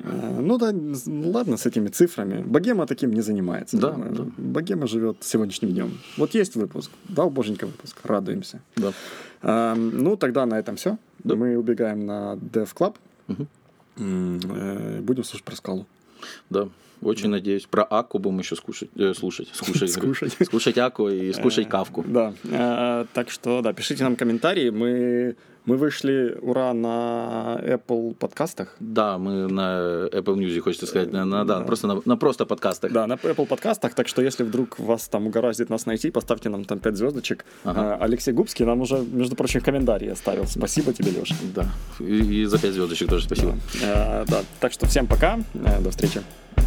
Э, 0.04 0.40
Ну 0.40 0.58
да, 0.58 0.72
ладно 1.06 1.56
с 1.56 1.66
этими 1.66 1.88
цифрами. 1.88 2.42
Богема 2.42 2.86
таким 2.86 3.12
не 3.12 3.20
занимается. 3.22 3.76
Да, 3.76 3.94
Э, 3.96 4.10
да. 4.14 4.24
Богема 4.36 4.86
живет 4.86 5.16
сегодняшним 5.20 5.70
днем. 5.72 5.98
Вот 6.16 6.34
есть 6.34 6.56
выпуск. 6.56 6.90
Дал 7.08 7.30
боженька 7.30 7.66
выпуск. 7.66 7.96
Радуемся. 8.02 8.60
да. 8.76 8.92
Эм, 9.42 10.02
Ну, 10.02 10.16
тогда 10.16 10.46
на 10.46 10.58
этом 10.58 10.74
все. 10.76 10.96
Да. 11.24 11.36
Мы 11.36 11.56
убегаем 11.56 12.06
на 12.06 12.34
Dev 12.52 12.68
Club. 12.74 12.94
Э, 13.98 15.00
Будем 15.02 15.24
слушать 15.24 15.44
про 15.44 15.56
скалу. 15.56 15.86
Да, 16.50 16.68
очень 17.02 17.28
надеюсь. 17.28 17.64
Про 17.66 17.84
Аку 17.84 18.18
будем 18.18 18.38
еще 18.38 18.56
скушать, 18.56 18.88
э, 18.96 19.12
слушать, 19.14 19.48
скушать. 19.52 19.90
Скушать. 19.92 20.36
скушать 20.44 20.78
Аку 20.78 21.08
и 21.08 21.32
скушать 21.32 21.68
Кавку. 21.68 22.04
Да. 22.06 22.32
Э, 22.44 23.06
Так 23.12 23.30
что, 23.30 23.60
да, 23.62 23.72
пишите 23.72 24.04
нам 24.04 24.16
комментарии. 24.16 24.70
Мы, 24.70 25.36
мы 25.64 25.76
вышли, 25.76 26.36
ура, 26.42 26.72
на 26.74 27.60
Apple 27.62 28.14
подкастах. 28.14 28.74
Да, 28.80 29.16
мы 29.18 29.46
на 29.46 30.08
Apple 30.12 30.36
Music, 30.36 30.60
хочется 30.60 30.86
сказать, 30.86 31.12
на, 31.12 31.24
на- 31.24 31.44
да, 31.44 31.58
Да. 31.60 31.64
просто 31.64 31.86
на, 31.86 32.00
на 32.04 32.16
просто 32.16 32.46
подкастах. 32.46 32.92
Да, 32.92 33.06
на 33.06 33.14
Apple 33.14 33.46
подкастах, 33.46 33.94
так 33.94 34.08
что 34.08 34.22
если 34.22 34.42
вдруг 34.44 34.78
вас 34.78 35.08
там 35.08 35.26
угораздит 35.26 35.70
нас 35.70 35.86
найти, 35.86 36.10
поставьте 36.10 36.48
нам 36.48 36.64
там 36.64 36.78
5 36.80 36.96
звездочек. 36.96 37.44
Ага. 37.64 37.94
А, 38.00 38.04
Алексей 38.04 38.32
Губский 38.32 38.64
нам 38.64 38.80
уже, 38.80 38.98
между 38.98 39.36
прочим, 39.36 39.60
комментарий 39.60 40.10
оставил. 40.12 40.46
Спасибо 40.46 40.92
тебе, 40.92 41.10
Леша. 41.12 41.34
Да. 41.54 41.66
И, 42.00 42.42
и 42.42 42.44
за 42.46 42.58
5 42.58 42.72
звездочек 42.72 43.08
тоже 43.08 43.24
спасибо. 43.26 43.54
Э, 43.82 44.24
да, 44.26 44.42
так 44.60 44.72
что 44.72 44.86
всем 44.86 45.06
пока, 45.06 45.38
Э, 45.54 45.80
до 45.80 45.90
встречи. 45.90 46.20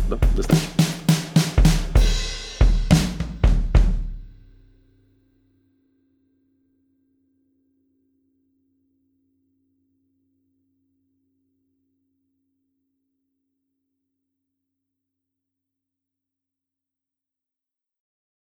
Да, 0.09 0.17
до 0.35 0.41
встречи. 0.41 0.94